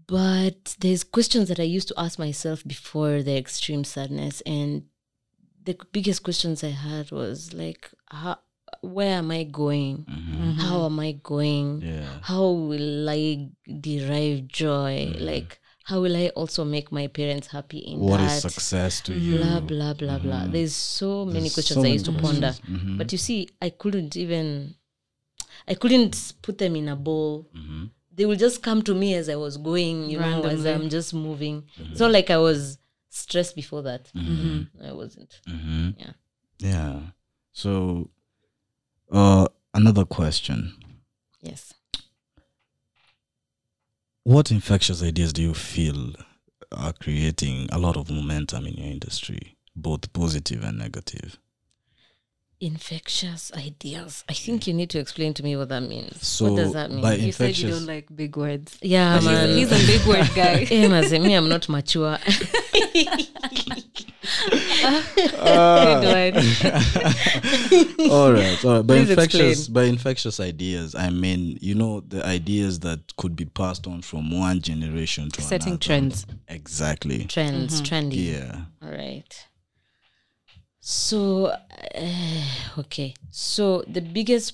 [0.08, 4.84] But there's questions that I used to ask myself before the extreme sadness, and
[5.64, 8.40] the biggest questions I had was like, how,
[8.82, 10.06] where am I going?
[10.10, 10.34] Mm-hmm.
[10.44, 10.60] Mm-hmm.
[10.62, 11.82] How am I going?
[11.82, 12.08] Yeah.
[12.22, 13.50] How will I
[13.82, 15.10] derive joy?
[15.12, 15.26] Mm-hmm.
[15.26, 18.52] Like, how will I also make my parents happy in What is that?
[18.52, 19.38] success to you?
[19.40, 22.98] blah blah blah blah there's so many There's questions so i used to ponder questions.
[22.98, 24.76] but you see i couldn't even
[25.66, 27.48] i couldn't put them in a bowl
[28.18, 31.14] they will just come to me as i was going you know as i'm just
[31.14, 32.78] moving it's not like i was
[33.10, 34.12] stressed before that
[34.84, 35.90] i wasn't Mm-hmm.
[36.00, 36.14] yeah
[36.60, 37.00] Yeah.
[37.54, 38.10] So,
[39.12, 40.74] uh, another question.
[41.42, 41.74] yes
[44.24, 46.14] What infectious ideas do you feel
[46.72, 51.40] are creating a lot of momentum in your industry, both positive and negative?
[52.60, 56.56] Infectious ideas i think you need to explain to me what that means So, what
[56.58, 58.78] does that mean by You said you don't like big words.
[58.82, 60.66] yeah But man he's, he's a big word guy.
[60.72, 62.18] Eh, maze, me i'm not mature
[64.88, 66.36] Good one.
[68.12, 68.88] all right, all right.
[68.88, 69.74] By Please infectious, explain.
[69.74, 74.38] by infectious ideas, I mean you know the ideas that could be passed on from
[74.38, 75.82] one generation to Setting another.
[75.84, 76.26] Setting trends.
[76.48, 77.26] Exactly.
[77.26, 78.62] trends trendy Yeah.
[78.84, 79.48] all right
[80.90, 83.14] So, uh, okay.
[83.30, 84.54] So, the biggest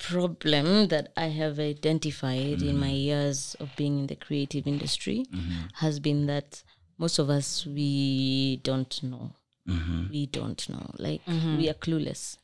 [0.00, 3.04] problem that I have identified in my mm.
[3.04, 5.66] years of being in the creative industry mm-hmm.
[5.74, 6.64] has been that
[6.98, 9.36] most of us, we don't know.
[9.68, 10.10] Mm-hmm.
[10.10, 10.90] We don't know.
[10.98, 11.56] Like, mm-hmm.
[11.56, 12.38] we are clueless.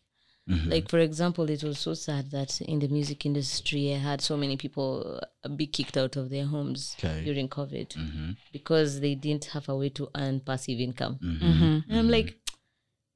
[0.67, 4.35] Like, for example, it was so sad that in the music industry, I had so
[4.35, 7.23] many people uh, be kicked out of their homes Okay.
[7.23, 11.19] during COVID because they didn't have a way to earn passive income.
[11.91, 12.39] And I'm like,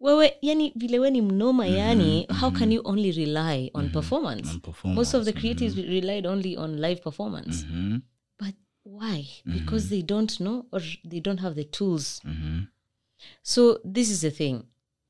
[0.02, 2.72] wewe yani vile we ni mnoma mhm, yani mhm, how can mhm.
[2.72, 4.50] you only rely on performance?
[4.50, 5.00] On performance.
[5.00, 7.66] most of the creatives relied only on live performance.
[7.66, 8.00] Mhm.
[8.38, 9.26] but why?
[9.44, 12.20] Because they don't know or they don't have the tools.
[12.24, 12.66] Mhm.
[13.42, 14.62] so this is the thing.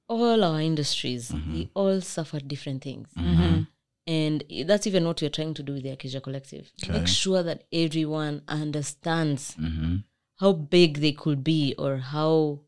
[0.08, 3.08] All our industries they all suffer different things.
[3.16, 3.64] Uh-huh.
[4.06, 6.70] And that's even what we're trying to do with the Acacia Collective.
[6.88, 10.02] Make sure that everyone understands Mhm.
[10.36, 12.58] how big they could be or how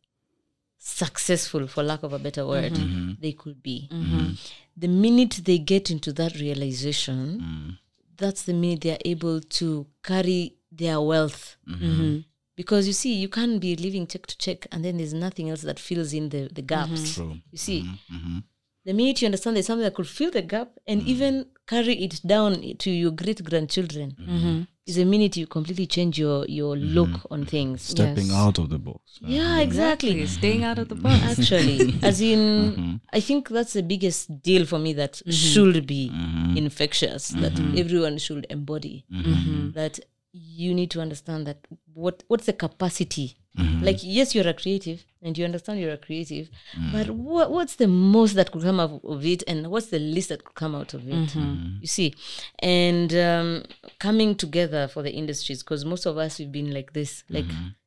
[0.84, 2.84] successful, for lack of a better word, mm-hmm.
[2.84, 3.12] Mm-hmm.
[3.20, 3.88] they could be.
[3.90, 4.32] Mm-hmm.
[4.76, 7.78] The minute they get into that realization,
[8.16, 11.56] that's the minute they're able to carry their wealth.
[12.56, 15.62] Because you see, you can't be living check to check and then there's nothing else
[15.62, 17.14] that fills in the, the gaps.
[17.14, 17.38] True.
[17.50, 17.88] You see,
[18.84, 21.06] the minute you understand there's something that could fill the gap and mm.
[21.06, 24.62] even carry it down to your great grandchildren mm-hmm.
[24.86, 26.94] is the minute you completely change your your mm-hmm.
[26.94, 27.82] look on things.
[27.82, 28.34] Stepping Yes.
[28.36, 29.18] out of the box.
[29.20, 30.26] Yeah, exactly.
[30.26, 31.38] Staying out of the box.
[31.38, 32.94] Actually, as in, mm-hmm.
[33.12, 36.10] I think that's the biggest deal for me that should be
[36.56, 39.04] infectious, that everyone should embody.
[39.74, 40.00] That
[40.36, 41.58] you need to understand that
[41.92, 43.36] what what's the capacity.
[43.56, 43.84] Mm-hmm.
[43.84, 46.90] Like yes, you're a creative, and you understand you're a creative, mm.
[46.90, 50.30] but what what's the most that could come out of it, and what's the least
[50.30, 51.14] that could come out of it?
[51.14, 51.38] Mm-hmm.
[51.38, 51.76] Mm-hmm.
[51.80, 52.14] You see,
[52.58, 53.62] and um,
[54.00, 57.46] coming together for the industries, because most of us we've been like this, like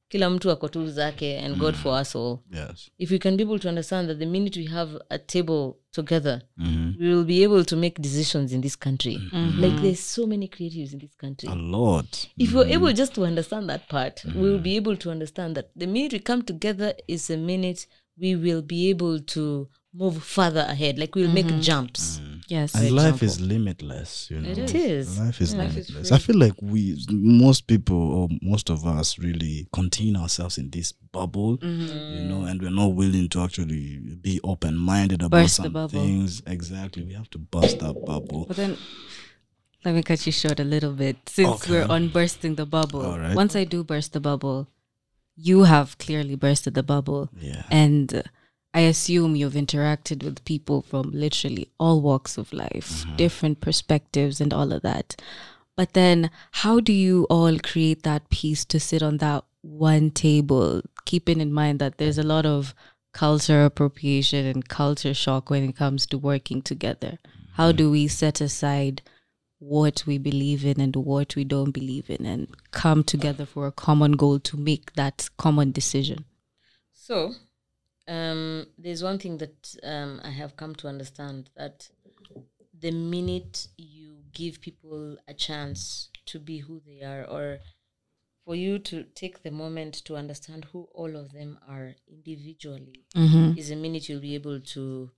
[0.10, 2.38] kila mtu ako tu zake and god for us all.
[2.54, 2.90] Yes.
[2.98, 6.42] if we can be able to understand that the minute we have a table together
[7.00, 9.20] we will be able to make decisions in this country.
[9.60, 11.50] Like there's so many creatives in this country.
[11.50, 12.28] A lot.
[12.38, 15.70] if we're able just to understand that part we will be able to understand that
[15.80, 17.88] the minute we come together is a minute
[18.22, 19.68] we will be able to
[19.98, 22.76] move further ahead like we'll make jumps Yes.
[22.76, 24.50] And life is limitless, you know.
[24.50, 25.20] It is.
[25.20, 26.12] Life is limitless.
[26.14, 30.94] I feel like we, most people or most of us, really contain ourselves in this
[30.94, 35.90] bubble, you know, and we're not willing to actually be open minded about Burst some
[35.90, 36.42] things.
[36.48, 37.04] Exactly.
[37.04, 38.46] We have to bust that bubble.
[38.48, 38.78] But then,
[39.84, 41.72] let me cut you short a little bit since Okay.
[41.72, 43.06] we're on bursting the bubble.
[43.06, 43.36] All right.
[43.36, 44.70] Once I do burst the bubble,
[45.36, 47.30] you have clearly bursted the bubble.
[47.38, 47.64] Yeah.
[47.70, 48.22] And uh,
[48.78, 53.16] I assume you've interacted with people from literally all walks of life, mm-hmm.
[53.16, 55.20] different perspectives, and all of that.
[55.76, 60.84] But then, how do you all create that peace to sit on that one table,
[61.06, 62.76] keeping in mind that there's a lot of
[63.14, 67.18] culture appropriation and culture shock when it comes to working together?
[67.54, 67.78] How mm-hmm.
[67.78, 69.02] do we set aside
[69.58, 73.72] what we believe in and what we don't believe in and come together for a
[73.72, 76.26] common goal to make that common decision?
[76.94, 77.34] So,
[78.08, 81.90] um, there's one thing that um, I have come to understand that
[82.80, 87.60] the minute you give people a chance to be who they are, or
[88.46, 93.06] for you to take the moment to understand who all of them are individually,
[93.58, 95.12] is the minute you'll be able to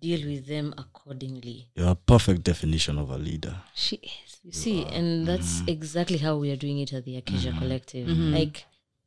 [0.00, 1.68] deal with them accordingly.
[1.74, 3.56] You're a perfect definition of a leader.
[3.74, 4.40] She is.
[4.42, 8.08] You see, and that's exactly how we are doing it at the Acacia Collective.
[8.08, 8.64] Like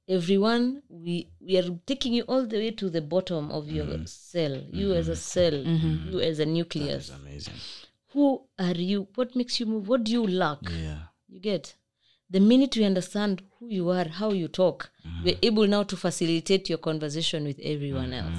[0.09, 4.05] everyone, we we are taking you all the way to the bottom of your mm-hmm.
[4.05, 4.61] cell.
[4.71, 4.99] You mm-hmm.
[4.99, 6.11] as a cell, mm-hmm.
[6.11, 7.09] you as a nucleus.
[7.09, 7.53] It's amazing.
[8.13, 9.07] Who are you?
[9.15, 9.87] What makes you move?
[9.87, 10.59] What do you lack?
[10.69, 10.97] Yeah.
[11.27, 11.75] You get
[12.29, 14.91] the minute we understand who you are, how you talk,
[15.23, 18.35] we're able now to facilitate your conversation with everyone else.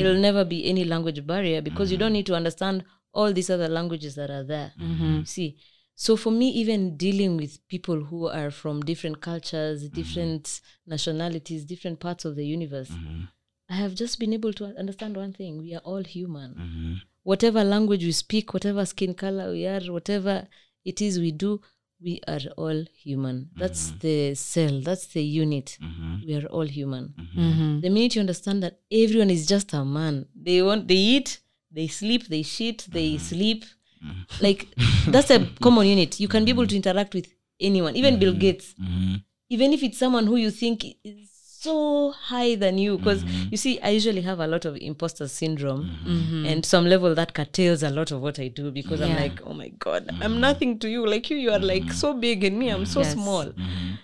[0.00, 3.68] It'll never be any language barrier because you don't need to understand all these other
[3.68, 4.72] languages that are there.
[4.78, 5.56] You See,
[5.94, 9.94] so for me, even dealing with people who are from different cultures, mm-hmm.
[9.94, 13.22] different nationalities, different parts of the universe, mm-hmm.
[13.68, 16.54] I have just been able to understand one thing: we are all human.
[16.54, 16.94] Mm-hmm.
[17.22, 20.46] Whatever language we speak, whatever skin color we are, whatever
[20.84, 21.60] it is we do,
[22.02, 23.48] we are all human.
[23.56, 24.80] That's the cell.
[24.82, 25.78] That's the unit.
[26.26, 27.14] We are all human.
[27.80, 31.40] The minute you understand that everyone is just a man, they want, they eat,
[31.70, 33.64] they sleep, they shit, they sleep.
[34.40, 34.68] Like
[35.06, 36.20] that's a common unit.
[36.20, 37.26] You can be able to interact with
[37.60, 38.74] anyone, even Bill Gates,
[39.48, 41.30] even if it's someone who you think is
[41.64, 42.98] so high than you.
[42.98, 43.48] Because mm-hmm.
[43.50, 46.46] you see, I usually have a lot of imposter syndrome, mm-hmm.
[46.46, 49.54] and some level that curtails a lot of what I do because I'm like, oh
[49.54, 50.40] my god, I'm mm-hmm.
[50.40, 51.06] nothing to you.
[51.06, 53.12] Like you, you are like so big, and me, I'm so Yes.
[53.14, 53.52] small.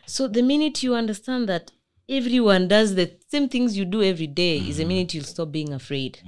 [0.06, 1.70] So the minute you understand that
[2.10, 5.72] everyone does the same things you do every day is a minute you'll stop being
[5.72, 6.18] afraid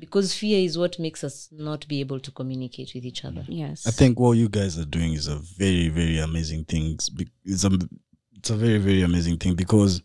[0.00, 3.86] because fear is what makes us not be able to communicate with each other Yes.
[3.86, 6.92] I think what you guys are doing is a very, very amazing thing.
[7.44, 7.70] It's a,
[8.36, 10.02] it's a very, very amazing thing because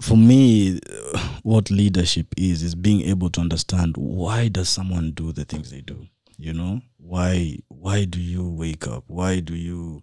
[0.00, 0.80] for me,
[1.14, 5.70] uh, what leadership is is being able to understand why does someone do the things
[5.70, 6.06] they do.
[6.38, 7.58] You know why?
[7.68, 9.04] Why do you wake up?
[9.08, 10.02] Why do you?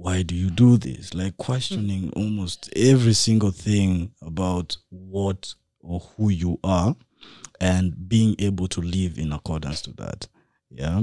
[0.00, 1.12] Why do you do this?
[1.12, 2.18] Like questioning hmm.
[2.18, 6.96] almost every single thing about what or who you are,
[7.60, 10.26] and being able to live in accordance to that.
[10.70, 11.02] Yeah.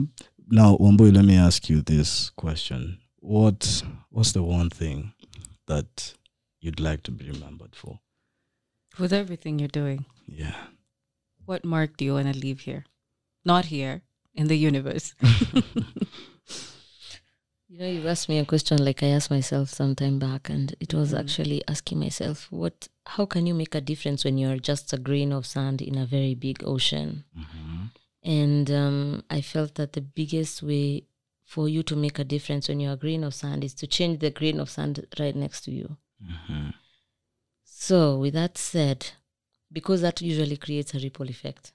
[0.50, 5.14] Now, Wambui, let me ask you this question: What What's the one thing
[5.68, 6.16] that
[6.60, 8.00] you'd like to be remembered for?
[8.98, 10.56] With everything you're doing, Yeah.
[11.46, 12.86] what mark do you want to leave here?
[13.46, 14.02] Not here,
[14.34, 15.14] in the universe.
[17.70, 20.74] You know, you've asked me a question like I asked myself some time back, and
[20.80, 24.94] it was actually asking myself, what, how can you make a difference when you're just
[24.94, 27.26] a grain of sand in a very big ocean?
[28.24, 31.04] And um, I felt that the biggest way
[31.44, 34.20] for you to make a difference when you're a grain of sand is to change
[34.20, 35.98] the grain of sand right next to you.
[37.66, 39.08] So, with that said,
[39.72, 41.74] because that usually creates a ripple effect.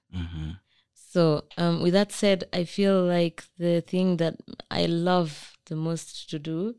[0.95, 4.37] So, um, with that said, I feel like the thing that
[4.71, 6.75] I love the most to do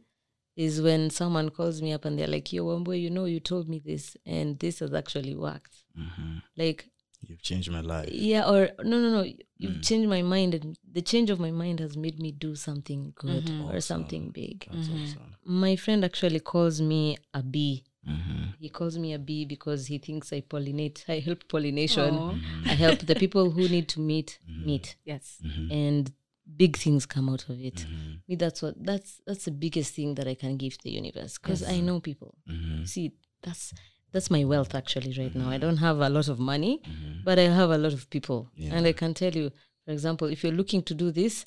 [0.55, 3.67] is when someone calls me up and they're like, Yo, Wambo, you know, you told
[3.67, 5.75] me this, and this has actually worked.
[5.99, 6.37] Mm-hmm.
[6.55, 6.89] Like,
[7.27, 8.09] You've changed my life.
[8.11, 9.23] yeah, or no, no, no,
[9.57, 9.87] you've mm.
[9.87, 13.45] changed my mind, and the change of my mind has made me do something good
[13.45, 13.71] mm-hmm.
[13.71, 14.67] or something big.
[14.71, 15.03] That's mm-hmm.
[15.03, 15.35] awesome.
[15.45, 17.85] My friend actually calls me a bee.
[18.07, 18.43] Mm-hmm.
[18.59, 21.05] He calls me a bee because he thinks I pollinate.
[21.07, 22.13] I help pollination.
[22.13, 22.35] Aw.
[22.65, 25.39] I help the people who need to meet meet, Yes.
[25.71, 26.11] and
[26.57, 27.75] big things come out of it.
[27.75, 28.11] Mm-hmm.
[28.27, 31.63] Me, that's what that's that's the biggest thing that I can give the universe because
[31.63, 32.35] I know people.
[32.49, 32.85] Mm-hmm.
[32.85, 33.73] See, that's
[34.11, 35.49] that's my wealth actually right now.
[35.49, 37.23] I don't have a lot of money, Mm-hmm.
[37.23, 39.51] but I have a lot of people, and I can tell you,
[39.85, 41.45] for example, if you're looking to do this.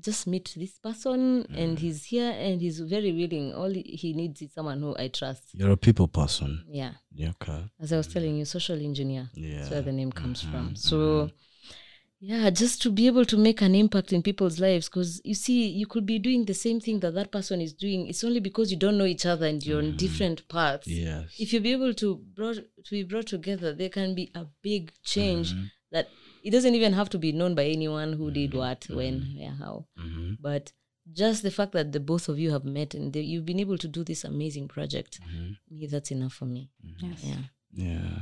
[0.00, 3.54] Just meet this person, and he's here, and he's very willing.
[3.54, 5.42] All he- he needs is someone who I trust.
[5.54, 6.64] You're a people person.
[6.68, 7.64] Yeah, Yeah, okay.
[7.78, 9.30] as I was telling you, social engineer.
[9.34, 9.58] Yeah.
[9.58, 10.74] That's where the name comes from.
[10.74, 11.30] So,
[12.20, 15.68] yeah, just to be able to make an impact in people's lives, because you see,
[15.68, 18.06] you could be doing the same thing that that person is doing.
[18.06, 19.96] It's only because you don't know each other and you're on mm-hmm.
[19.96, 20.86] different paths.
[20.86, 21.34] Yes.
[21.38, 24.92] If you be able to brought to be brought together, there can be a big
[25.02, 25.64] change mm-hmm.
[25.92, 26.08] that
[26.42, 28.58] it doesn't even have to be known by anyone who did mm-hmm.
[28.58, 29.86] what, when, where, how.
[29.98, 30.34] Mm-hmm.
[30.40, 30.72] But
[31.12, 33.76] just the fact that the both of you have met and the, you've been able
[33.78, 35.20] to do this amazing project,
[35.70, 36.70] me, that's enough for me.
[36.82, 37.22] Yes.
[37.22, 37.36] Yeah.
[37.74, 38.18] Yeah.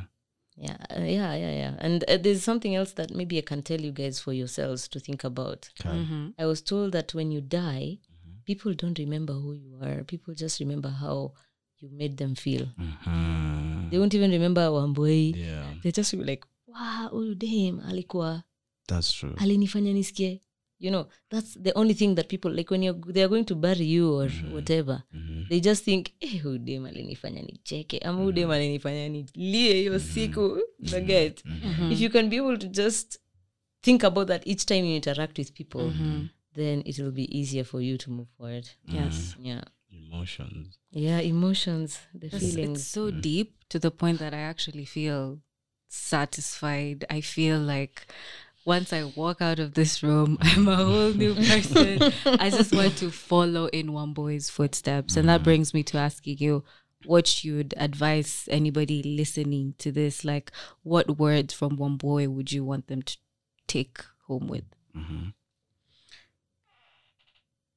[0.56, 1.74] Yeah, uh, yeah, yeah, yeah.
[1.78, 5.00] And uh, there's something else that maybe I can tell you guys for yourselves to
[5.00, 5.70] think about.
[5.82, 6.28] Mm-hmm.
[6.38, 7.98] I was told that when you die,
[8.44, 10.04] people don't remember who you are.
[10.04, 11.32] People just remember how
[11.78, 12.66] you made them feel.
[12.78, 13.90] Mhm.
[13.90, 15.34] They won't even remember Wamboi.
[15.36, 15.74] Yeah.
[15.82, 18.42] They just be like, wow, huyu dem alikuwa
[18.88, 19.34] That's true.
[19.36, 20.40] alinifanya nisikie.
[20.82, 23.54] You know, that's the only thing that people like when you're they are going to
[23.54, 24.52] bury you or mm-hmm.
[24.54, 25.02] whatever.
[25.14, 25.48] Mhm.
[25.48, 28.52] They just think, eh, huyu dem alinifanya nicheke ama huyu dem mm-hmm.
[28.52, 30.14] alinifanya nilie hiyo mm-hmm.
[30.14, 30.40] siku.
[30.78, 31.44] You get?
[31.92, 33.18] if you can be able to just
[33.80, 35.92] think about that each time you interact with people
[36.54, 39.36] then it will be easier for you to move forward Yes.
[39.42, 40.78] yeah Emotions.
[40.92, 45.38] yeah emotions the It's, feelings it's so deep to the point that I actually feel
[45.88, 47.04] satisfied.
[47.10, 48.06] I feel like
[48.64, 52.12] once I walk out of this room, I'm a whole new person.
[52.26, 55.16] I just want to follow in Wambui's footsteps.
[55.16, 56.62] And that brings me to asking you
[57.04, 60.24] what you'd advise anybody listening to this.
[60.24, 60.52] Like,
[60.84, 63.16] what words from Wambui would you want them to
[63.66, 64.64] take home with?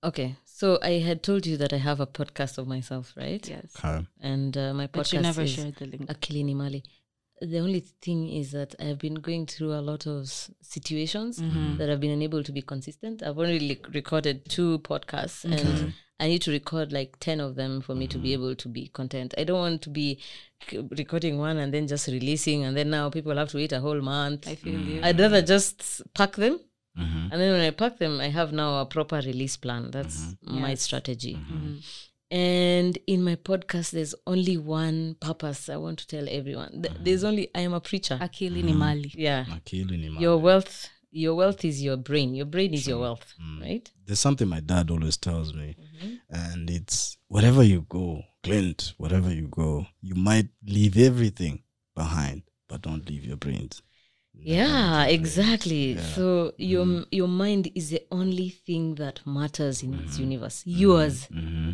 [0.04, 3.74] okay so i had told you that i have a podcast of myself right Yes.
[3.78, 4.06] Okay.
[4.22, 6.08] and uh, my But you podcast never is shared the link.
[6.10, 6.84] akili ni mali
[7.42, 11.78] the only thing is that i've been going through a lot of situations mm-hmm.
[11.78, 13.22] that i've been unable to be consistent.
[13.24, 17.82] I've only like, recorded two podcasts and i need to record like 10 of them
[17.82, 18.44] for me to be mm-hmm.
[18.44, 19.34] able to be content.
[19.38, 20.20] I don't want to be
[20.70, 23.82] c- recording one and then just releasing and then now people have to wait a
[23.82, 24.48] whole month.
[24.48, 25.02] I feel you.
[25.04, 26.60] i'd rather just pack them.
[26.98, 27.30] Mhm.
[27.32, 29.92] and then when i pack them i have now a proper release plan.
[29.92, 30.62] That's mm-hmm.
[30.62, 31.38] my strategy
[32.36, 36.82] and in my podcast there's only one purpose i want to tell everyone.
[36.82, 37.04] Th- mm.
[37.04, 38.18] there's only i am a preacher.
[38.22, 38.78] Akili ni mm.
[38.78, 39.14] mali.
[39.16, 39.46] yeah.
[39.54, 40.24] Akili ni mali.
[40.24, 42.36] your wealth your wealth is your brain.
[42.36, 43.62] Your brain is your wealth mm.
[43.62, 43.90] right?
[44.06, 46.16] There's something my dad always tells me, mm-hmm.
[46.30, 51.64] and it's wherever you go, Clint, wherever you go, you might leave everything
[51.96, 53.82] behind, but don't leave your brains.
[54.34, 55.98] yeah exactly.
[55.98, 60.24] So your your mind is the only thing that matters in this mm-hmm.
[60.24, 60.64] universe.
[60.66, 61.28] Yours.
[61.32, 61.48] Mm-hmm.
[61.48, 61.72] mm-hmm.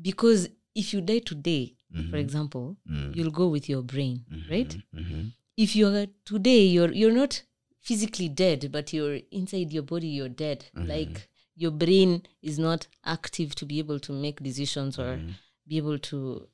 [0.00, 1.76] Because if you die today
[2.10, 3.14] for example, Mm.
[3.14, 4.76] you'll go with your brain, right?
[4.92, 5.32] Mhm.
[5.56, 7.42] If you're today, you're you're not
[7.80, 10.64] physically dead, but you're inside your body, you're dead.
[10.74, 15.20] Like your brain is not active to be able to make decisions or
[15.68, 16.48] be able to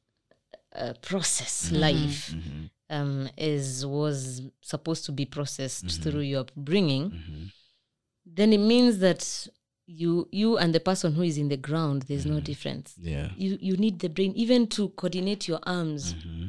[0.77, 2.35] uh, process life.
[2.91, 7.51] Um, as was supposed to be processed through your upbringing,
[8.27, 9.49] then it means that
[9.91, 12.95] you you and the person who is in the ground, there's no difference.
[12.99, 13.29] Yeah.
[13.37, 16.49] you you need the brain even to coordinate your arms mm-hmm.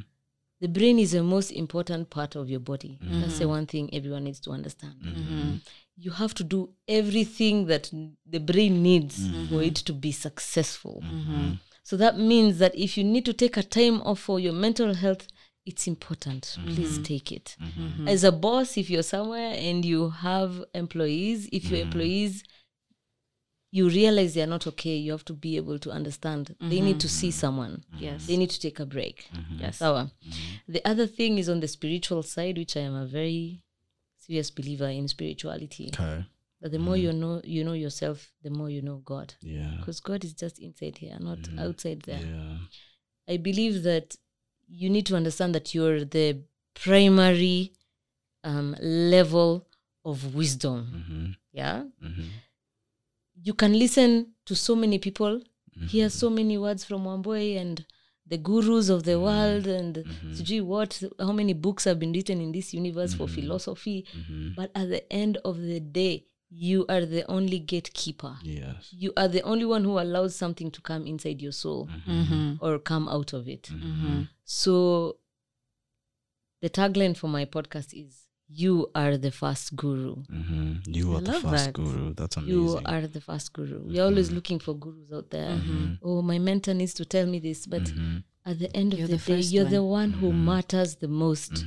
[0.59, 2.99] the brain is the most important part of your body.
[3.03, 3.21] Mm-hmm.
[3.21, 4.95] That's the one thing everyone needs to understand.
[5.03, 5.55] Mm-hmm.
[5.97, 7.91] You have to do everything that
[8.25, 11.03] the brain needs for it to be successful.
[11.83, 14.93] So that means that if you need to take a time off for your mental
[14.93, 15.27] health
[15.63, 16.57] it's important.
[16.65, 17.55] Please take it.
[18.07, 22.43] As a boss if you're somewhere and you have employees if your employees
[23.73, 27.07] you realize they're not okay you have to be able to understand they need to
[27.09, 28.03] see someone mm-hmm.
[28.03, 28.27] Yes.
[28.27, 29.61] they need to take a break mm-hmm.
[29.63, 29.77] Yes.
[29.77, 30.11] Sawa.
[30.27, 30.71] Mm-hmm.
[30.73, 33.63] the other thing is on the spiritual side which i am a very
[34.17, 36.25] serious believer in spirituality Okay.
[36.61, 39.75] that the more you know you know yourself the more you know god Yeah.
[39.79, 42.57] because god is just inside here not outside there Yeah.
[43.27, 44.15] I believe that
[44.67, 46.41] you need to understand that you're the
[46.73, 47.71] primary
[48.43, 49.67] um, level
[50.03, 51.35] of wisdom.
[51.53, 51.83] Yeah.
[53.43, 55.41] You can listen to so many people,
[55.77, 55.87] mhm.
[55.87, 57.85] hear so many words from Wambui and
[58.31, 59.23] the gurus of the mm-hmm.
[59.23, 60.33] world and mm-hmm.
[60.33, 63.41] sijui what, how many books have been written in this universe for mm-hmm.
[63.41, 64.05] philosophy.
[64.55, 68.37] But at the end of the day, you are the only gatekeeper.
[68.43, 68.87] Yes.
[68.91, 72.55] You are the only one who allows something to come inside your soul Mm-hmm.
[72.61, 73.69] or come out of it.
[74.45, 75.17] So
[76.61, 80.15] the tagline for my podcast is you are the first guru.
[80.15, 81.73] hmm You I are the first that.
[81.73, 82.13] guru.
[82.13, 82.53] That's amazing.
[82.53, 83.81] You are the first guru.
[83.85, 84.35] We're always mm-hmm.
[84.35, 85.51] looking for gurus out there.
[85.51, 85.93] Mm-hmm.
[86.03, 87.65] Oh, my mentor needs to tell me this.
[87.65, 88.17] But mm-hmm.
[88.45, 89.73] at the end of You're the, the day, you're one.
[89.73, 91.63] the one who matters the most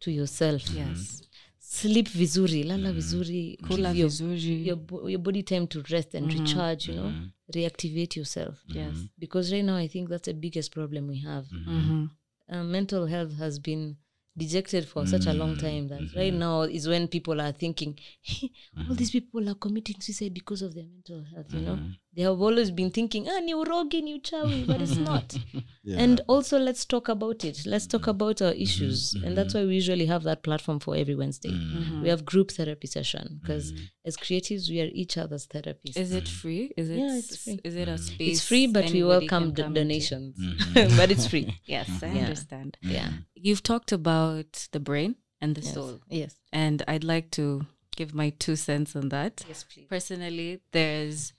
[0.00, 0.68] to yourself.
[0.70, 1.22] Yes.
[1.58, 3.56] Sleep vizuri, lala vizuri.
[3.62, 4.66] Kula Give your, vizuri.
[4.66, 7.12] your, your body time to rest and recharge, you know,
[7.54, 8.56] reactivate yourself.
[8.66, 8.94] Yes.
[9.18, 11.46] Because right now, I think that's the biggest problem we have.
[11.46, 12.06] Mm-hmm.
[12.52, 13.96] uh, mental health has been
[14.40, 16.18] dejected for such a long time that mm-hmm.
[16.18, 16.40] right mm-hmm.
[16.40, 18.50] now is when people are thinking hey,
[18.88, 21.90] all these people are committing suicide because of their mental health you know mm-hmm.
[22.16, 25.36] They have always been thinking ah ni urogi ni uchawi but it's not
[25.82, 26.02] Yeah.
[26.04, 29.26] and also let's talk about it let's talk about our issues mm-hmm.
[29.26, 31.78] and that's why we usually have that platform for every wednesday mm-hmm.
[31.78, 32.02] Mm-hmm.
[32.02, 33.72] we have group therapy session because
[34.04, 36.72] as creatives we are each other's therapists Is it free?
[36.76, 36.98] Is it?
[36.98, 37.60] Yeah, it's free.
[37.64, 38.28] Is it a space?
[38.32, 39.80] it's free but we welcome can do- come into?
[39.80, 40.36] donations
[40.98, 42.18] but it's free Yes, I Yeah.
[42.24, 42.76] understand.
[42.82, 45.74] yeah You've talked about the brain and the yes.
[45.74, 47.62] soul, yes and I'd like to
[47.96, 49.44] give my two cents on that.
[49.48, 51.32] yes please Personally, there's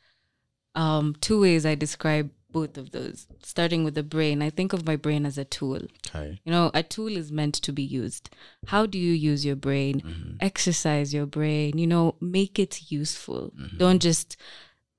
[0.75, 3.27] um, two ways I describe both of those.
[3.41, 5.81] Starting with the brain, I think of my brain as a tool.
[6.07, 6.39] Okay.
[6.43, 8.29] You know, a tool is meant to be used.
[8.67, 10.01] How do you use your brain?
[10.01, 10.35] Mm-hmm.
[10.39, 13.53] Exercise your brain, you know, make it useful.
[13.57, 13.77] Mm-hmm.
[13.77, 14.37] Don't just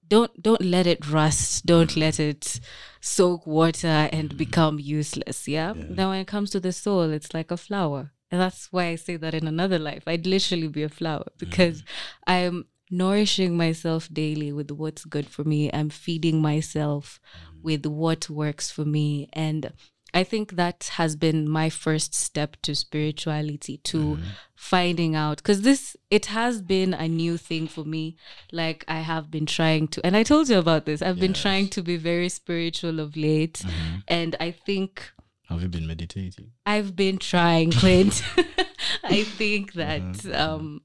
[0.08, 1.66] don't don't let it rust.
[1.66, 2.00] Don't mm-hmm.
[2.00, 2.60] let it
[3.00, 5.48] soak water and become useless.
[5.48, 5.74] Yeah?
[5.76, 8.12] Then when it comes to the soul, it's like a flower.
[8.30, 10.04] And that's why I say that in another life.
[10.06, 11.84] I'd literally be a flower because
[12.26, 15.70] I'm nourishing myself daily with what's good for me.
[15.72, 17.62] I'm feeding myself mm.
[17.62, 19.28] with what works for me.
[19.32, 19.72] And
[20.14, 24.24] I think that has been my first step to spirituality, to mm-hmm.
[24.55, 28.16] finding out because this it has been a new thing for me.
[28.53, 31.01] Like I have been trying to, and I told you about this.
[31.01, 33.99] I've been trying to be very spiritual of late, mm-hmm.
[34.07, 35.12] and I think
[35.49, 36.51] Have you been meditating?
[36.66, 38.22] I've been trying, Clint.
[39.05, 40.34] I think that mm-hmm.
[40.34, 40.82] um,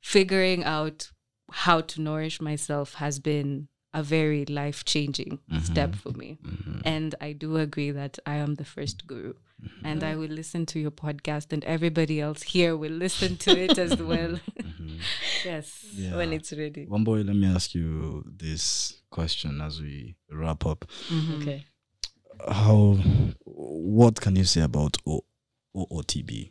[0.00, 1.10] figuring out
[1.54, 5.60] how to nourish myself has been a very life changing mm-hmm.
[5.60, 6.36] step for me.
[6.44, 6.80] Mm-hmm.
[6.84, 9.34] And I do agree that I am the first guru.
[9.34, 9.86] Mm-hmm.
[9.86, 13.78] And I will listen to your podcast, and everybody else here will listen to it
[13.78, 14.40] as well.
[15.44, 15.86] yes.
[15.92, 16.16] Yeah.
[16.16, 16.86] when it's ready.
[16.86, 20.84] Wambui, let me ask you this question as we wrap up.
[21.36, 21.64] Okay.
[22.48, 22.98] How,
[23.44, 25.24] what can you say about o-
[25.76, 26.50] OOTB?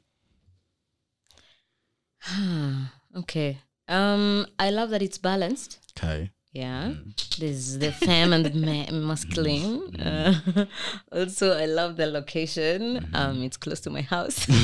[3.17, 3.59] okay.
[3.87, 5.79] Um, I love that it's balanced.
[5.97, 6.31] Okay.
[6.53, 6.93] Yeah.
[7.39, 9.95] There's the femme and the ma- masculine.
[9.99, 10.65] Uh,
[11.11, 13.09] also, I love the location.
[13.13, 14.45] Um, it's close to my house.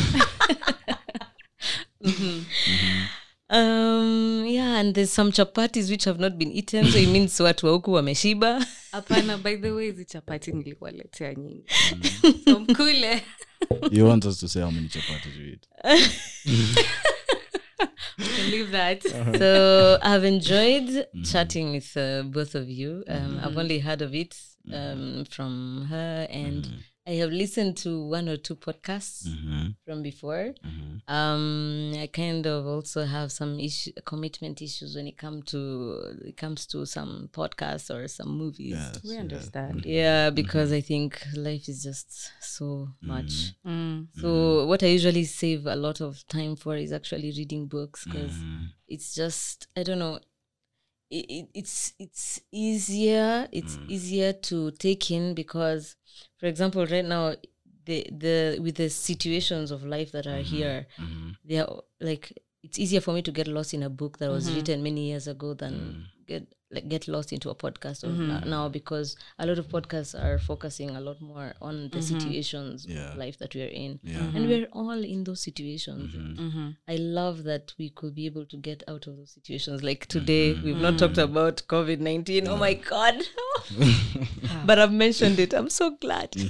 [2.01, 2.43] Mhm.
[3.49, 7.65] Um, yeah, and there's some chapatis which have not been eaten, so it means watu
[7.65, 8.65] wa huku wameshiba.
[8.91, 11.63] Hapana, by the way, hizi chapati nilikuwaletea nyingi.
[12.45, 13.21] So mkule.
[13.91, 15.67] You want us to say how many chapatis you eat?
[18.71, 19.37] Believe that.
[19.39, 23.03] so I've enjoyed chatting with uh, both of you.
[23.07, 24.35] Um, I've only heard of it
[24.73, 26.67] um, from her, and
[27.09, 29.67] I have listened to one or two podcasts Mm-hmm.
[29.85, 30.53] from before.
[31.07, 35.61] Um, I kind of also have some issue, commitment issues when it comes to
[36.25, 38.75] it comes to some podcasts or some movies.
[38.77, 39.19] Yes, We yeah.
[39.21, 39.85] understand.
[39.85, 43.53] Yeah, because I think life is just so much.
[43.65, 44.07] Mm.
[44.21, 48.31] So what I usually save a lot of time for is actually reading books because
[48.31, 48.65] Mm-hmm.
[48.87, 50.19] it's just I don't know.
[51.09, 53.47] It, it, it's it's easier.
[53.51, 53.89] It's Mm.
[53.89, 55.95] easier to take in because,
[56.37, 57.35] for example, right now
[57.85, 61.29] the the with the situations of life that are here, Mm-hmm.
[61.45, 64.35] they are like it's easier for me to get lost in a book that Mm-hmm.
[64.35, 66.25] was written many years ago than Mm.
[66.27, 68.29] get like get lost into a podcast Mm-hmm.
[68.31, 72.85] n- now because a lot of podcasts are focusing a lot more on the situations
[72.85, 72.97] Mm-hmm.
[72.97, 73.11] Yeah.
[73.11, 74.17] of life that we are in Yeah.
[74.19, 74.35] Mm-hmm.
[74.37, 76.13] and we're all in those situations
[76.87, 80.53] i love that we could be able to get out of those situations like today
[80.53, 80.65] Mm-hmm.
[80.65, 83.15] we've not talked about covid-19 oh my god
[84.65, 86.29] but i've mentioned it i'm so glad.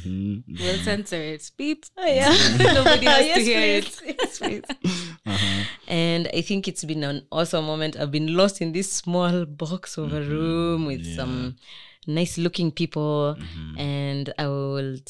[0.59, 1.49] We'll censor it.
[1.57, 1.85] Beep.
[1.97, 2.29] Oh, yeah.
[2.73, 4.15] Nobody has Yes, to hear please.
[4.19, 4.63] Yes, please.
[5.87, 7.95] And I think it's been an awesome moment.
[7.97, 11.55] I've been lost in this small box of a room with some
[12.07, 13.37] nice looking people.
[13.77, 15.09] And I would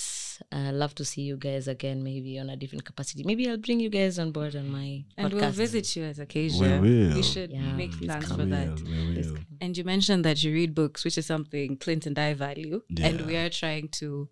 [0.51, 3.23] uh, love to see you guys again, maybe on a different capacity.
[3.23, 5.41] Maybe I'll bring you guys on board on my And podcast.
[5.41, 7.15] we'll visit you as occasion We will.
[7.15, 8.37] We should Yeah, make plans come.
[8.37, 8.67] for We that.
[8.69, 9.37] will, we will.
[9.61, 12.81] And you mentioned that you read books, which is something Clint and I value.
[13.01, 14.29] And we are trying to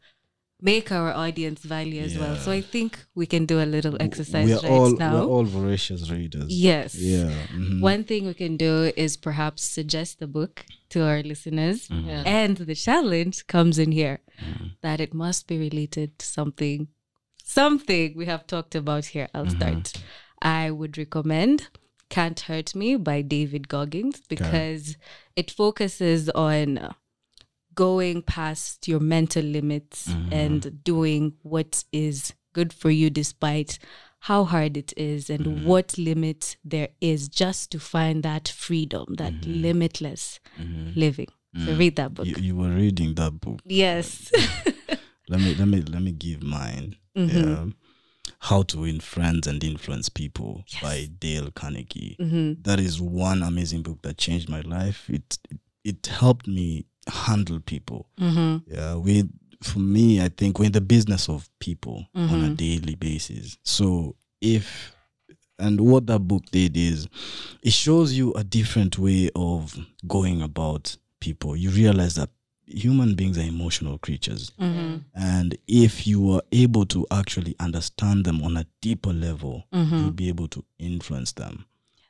[0.60, 2.36] make our audience value as well.
[2.36, 5.14] So I think we can do a little exercise We're right all now.
[5.14, 6.48] we're all voracious readers.
[6.50, 6.96] yes.
[6.96, 7.32] Yeah.
[7.54, 7.82] mhm.
[7.82, 11.88] One thing we can do is perhaps suggest a book to our listeners.
[11.88, 12.10] Mm-hmm.
[12.10, 12.24] Yeah.
[12.26, 14.68] And the challenge comes in here mm-hmm.
[14.82, 16.88] that it must be related to something,
[17.44, 19.28] something we have talked about here.
[19.34, 19.58] I'll mm-hmm.
[19.58, 19.94] start.
[20.42, 21.68] I would recommend
[22.10, 24.98] Can't Hurt Me by David Goggins because
[25.36, 26.96] it focuses on
[27.78, 30.34] going past your mental limits mm-hmm.
[30.34, 33.78] and doing what is good for you despite
[34.22, 35.68] how hard it is and mm-hmm.
[35.68, 39.62] what limit there is just to find that freedom, that mm-hmm.
[39.62, 40.40] limitless
[40.96, 41.28] living.
[41.56, 41.80] So mm.
[41.80, 42.26] read that book.
[42.26, 43.62] You, you were reading that book.
[43.64, 44.32] Yes.
[44.36, 44.96] Uh,
[45.30, 46.96] let me let me let me give mine.
[47.16, 47.38] Mm-hmm.
[47.38, 47.66] Yeah.
[48.40, 52.16] How to Win Friends and Influence People by Dale Carnegie.
[52.20, 52.62] Mm-hmm.
[52.62, 55.10] That is one amazing book that changed my life.
[55.10, 58.08] It it, it helped me handle people.
[58.20, 58.72] Mm-hmm.
[58.74, 59.24] Yeah, we
[59.64, 62.44] for me, I think we're in the business of people on Mm-hmm.
[62.46, 63.58] a daily basis.
[63.64, 64.94] So if
[65.60, 67.08] and what that book did is
[67.64, 69.76] it shows you a different way of
[70.08, 71.56] going about people.
[71.56, 72.30] You realize that
[72.68, 74.52] human beings are emotional creatures.
[74.60, 74.98] Mm-hmm.
[75.16, 79.96] And if you are able to actually understand them on a deeper level, Mm-hmm.
[79.98, 81.66] you'll be able to influence them.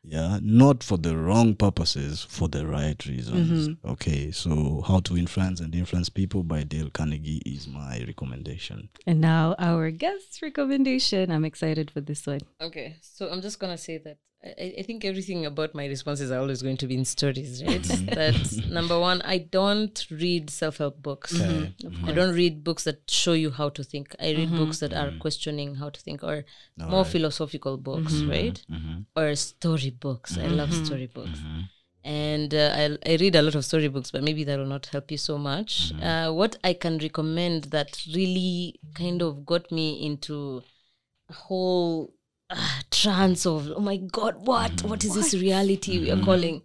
[0.10, 3.68] Yeah, not for the wrong purposes, for the right reasons.
[3.70, 3.90] Mm-hmm.
[3.92, 8.90] Okay, so How to Influence and Influence People by Dale Carnegie is my recommendation.
[9.06, 11.30] And now our guest recommendation.
[11.30, 12.40] I'm excited for this one.
[12.62, 16.40] Okay, so I'm just gonna say that I, I think everything about my responses are
[16.40, 17.82] always going to be in stories, right?
[17.82, 18.14] Mm-hmm.
[18.14, 19.22] That's number one.
[19.24, 21.34] I don't read self-help books.
[21.34, 22.06] Mm-hmm.
[22.06, 24.16] I don't read books that show you how to think.
[24.20, 24.58] I read mm-hmm.
[24.58, 26.46] books that are questioning how to think, or
[26.78, 28.64] more philosophical books, right?
[29.16, 30.38] Or story books.
[30.38, 31.40] I love story books.
[32.04, 35.12] And uh, I, I read a lot of storybooks, but maybe that will not help
[35.12, 35.92] you so much.
[36.02, 40.64] Uh, what I can recommend that really kind of got me into
[41.30, 42.14] a whole
[42.50, 42.56] uh,
[42.92, 46.62] trance of oh my god what what is this reality we are calling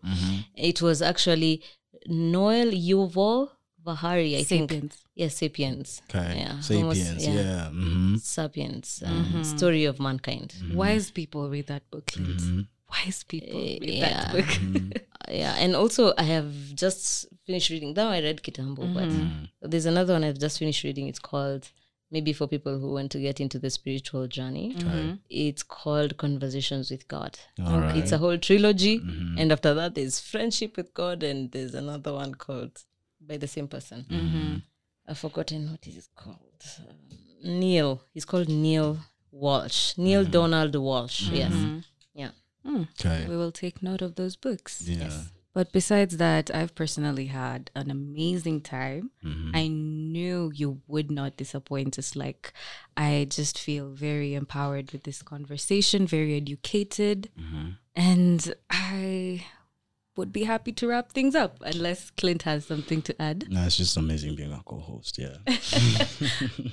[0.54, 1.62] it was actually
[2.06, 3.48] noel yuval
[3.84, 4.96] Harari, i think Sapiens.
[5.16, 7.68] yes sapiens Okay, yeah Sapiens, almost, yeah.
[7.72, 8.20] mhm.
[8.20, 12.60] sapiens uh, story of mankind Wise people read that book, Mm-hmm.
[12.90, 14.32] Wise people read yeah.
[14.32, 15.02] that book.
[15.28, 18.82] Yeah and also i have just finished reading now i read kitambo
[19.60, 21.68] but there's another one i've just finished reading it's called
[22.12, 25.14] maybe for people who want to get into the spiritual journey mm-hmm.
[25.30, 27.38] it's called conversations with god.
[27.64, 27.96] All right.
[27.96, 29.00] it's a whole trilogy.
[29.00, 29.38] Mm-hmm.
[29.38, 32.82] And after that there's friendship with god and there's another one called
[33.20, 34.04] by the same person.
[34.10, 34.56] Mm-hmm.
[35.08, 36.38] I've forgotten what it is called.
[36.78, 38.02] Um, Neale.
[38.12, 38.98] He's called Neale
[39.34, 39.96] Walsch.
[39.98, 41.52] Neale Donald Walsch yes.
[42.14, 42.30] Yeah.
[42.64, 42.82] Hmm.
[43.00, 43.26] Okay.
[43.28, 44.82] We will take note of those books.
[44.82, 45.10] Yeah.
[45.54, 49.10] But besides that, I've personally had an amazing time.
[49.54, 49.68] I
[50.12, 52.14] knew you would not disappoint us.
[52.14, 52.52] Like,
[52.96, 57.30] I just feel very empowered with this conversation, very educated.
[57.38, 57.70] Mm-hmm.
[57.96, 59.44] And I
[60.16, 63.50] would be happy to wrap things up unless Clint has something to add.
[63.50, 65.18] No, it's just amazing being a co-host.
[65.18, 65.36] Yeah.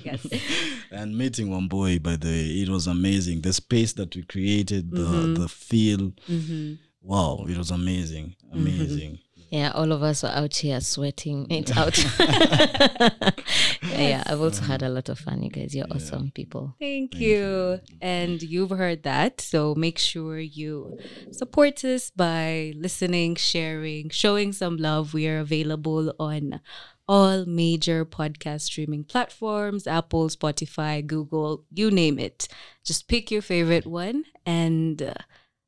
[0.04, 0.26] Yes.
[0.90, 5.02] and meeting Wambui by the way, it was amazing the space that we created the
[5.02, 5.34] mm-hmm.
[5.34, 6.74] the feel mm-hmm.
[7.02, 9.18] wow it was amazing amazing
[9.50, 11.98] Yeah, all of us are out here sweating it out.
[13.82, 15.74] yeah, I've also had a lot of fun, you guys.
[15.74, 16.76] You're awesome people.
[16.78, 17.80] Thank, you.
[18.00, 19.40] And you've heard that.
[19.40, 20.98] So make sure you
[21.32, 25.14] support us by listening, sharing, showing some love.
[25.14, 26.60] We are available on
[27.08, 32.46] all major podcast streaming platforms Apple, Spotify, Google, you name it.
[32.84, 34.22] Just pick your favorite one.
[34.46, 35.14] And uh,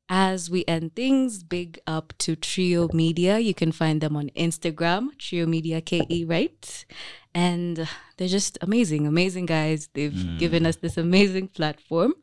[0.09, 3.39] as we end things, big up to Trio Media.
[3.39, 6.85] You can find them on Instagram, Trio Media KE, right?
[7.33, 7.87] And
[8.17, 9.89] they're just amazing, amazing guys.
[9.93, 10.37] They've hmm.
[10.37, 12.13] given us this amazing platform.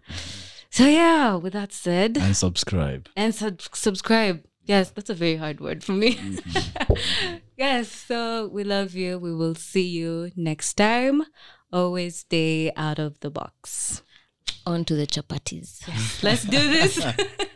[0.70, 3.09] So, yeah, with that said, And subscribe.
[3.16, 4.45] and sub- subscribe.
[4.64, 6.14] Yes, that's a very hard word for me.
[6.14, 7.37] Mm-hmm.
[7.57, 9.18] yes, so we love you.
[9.18, 11.24] We will see you next time.
[11.72, 14.03] Always stay out of the box.
[14.66, 15.83] On to the chapatis.
[16.22, 17.05] Let's do this.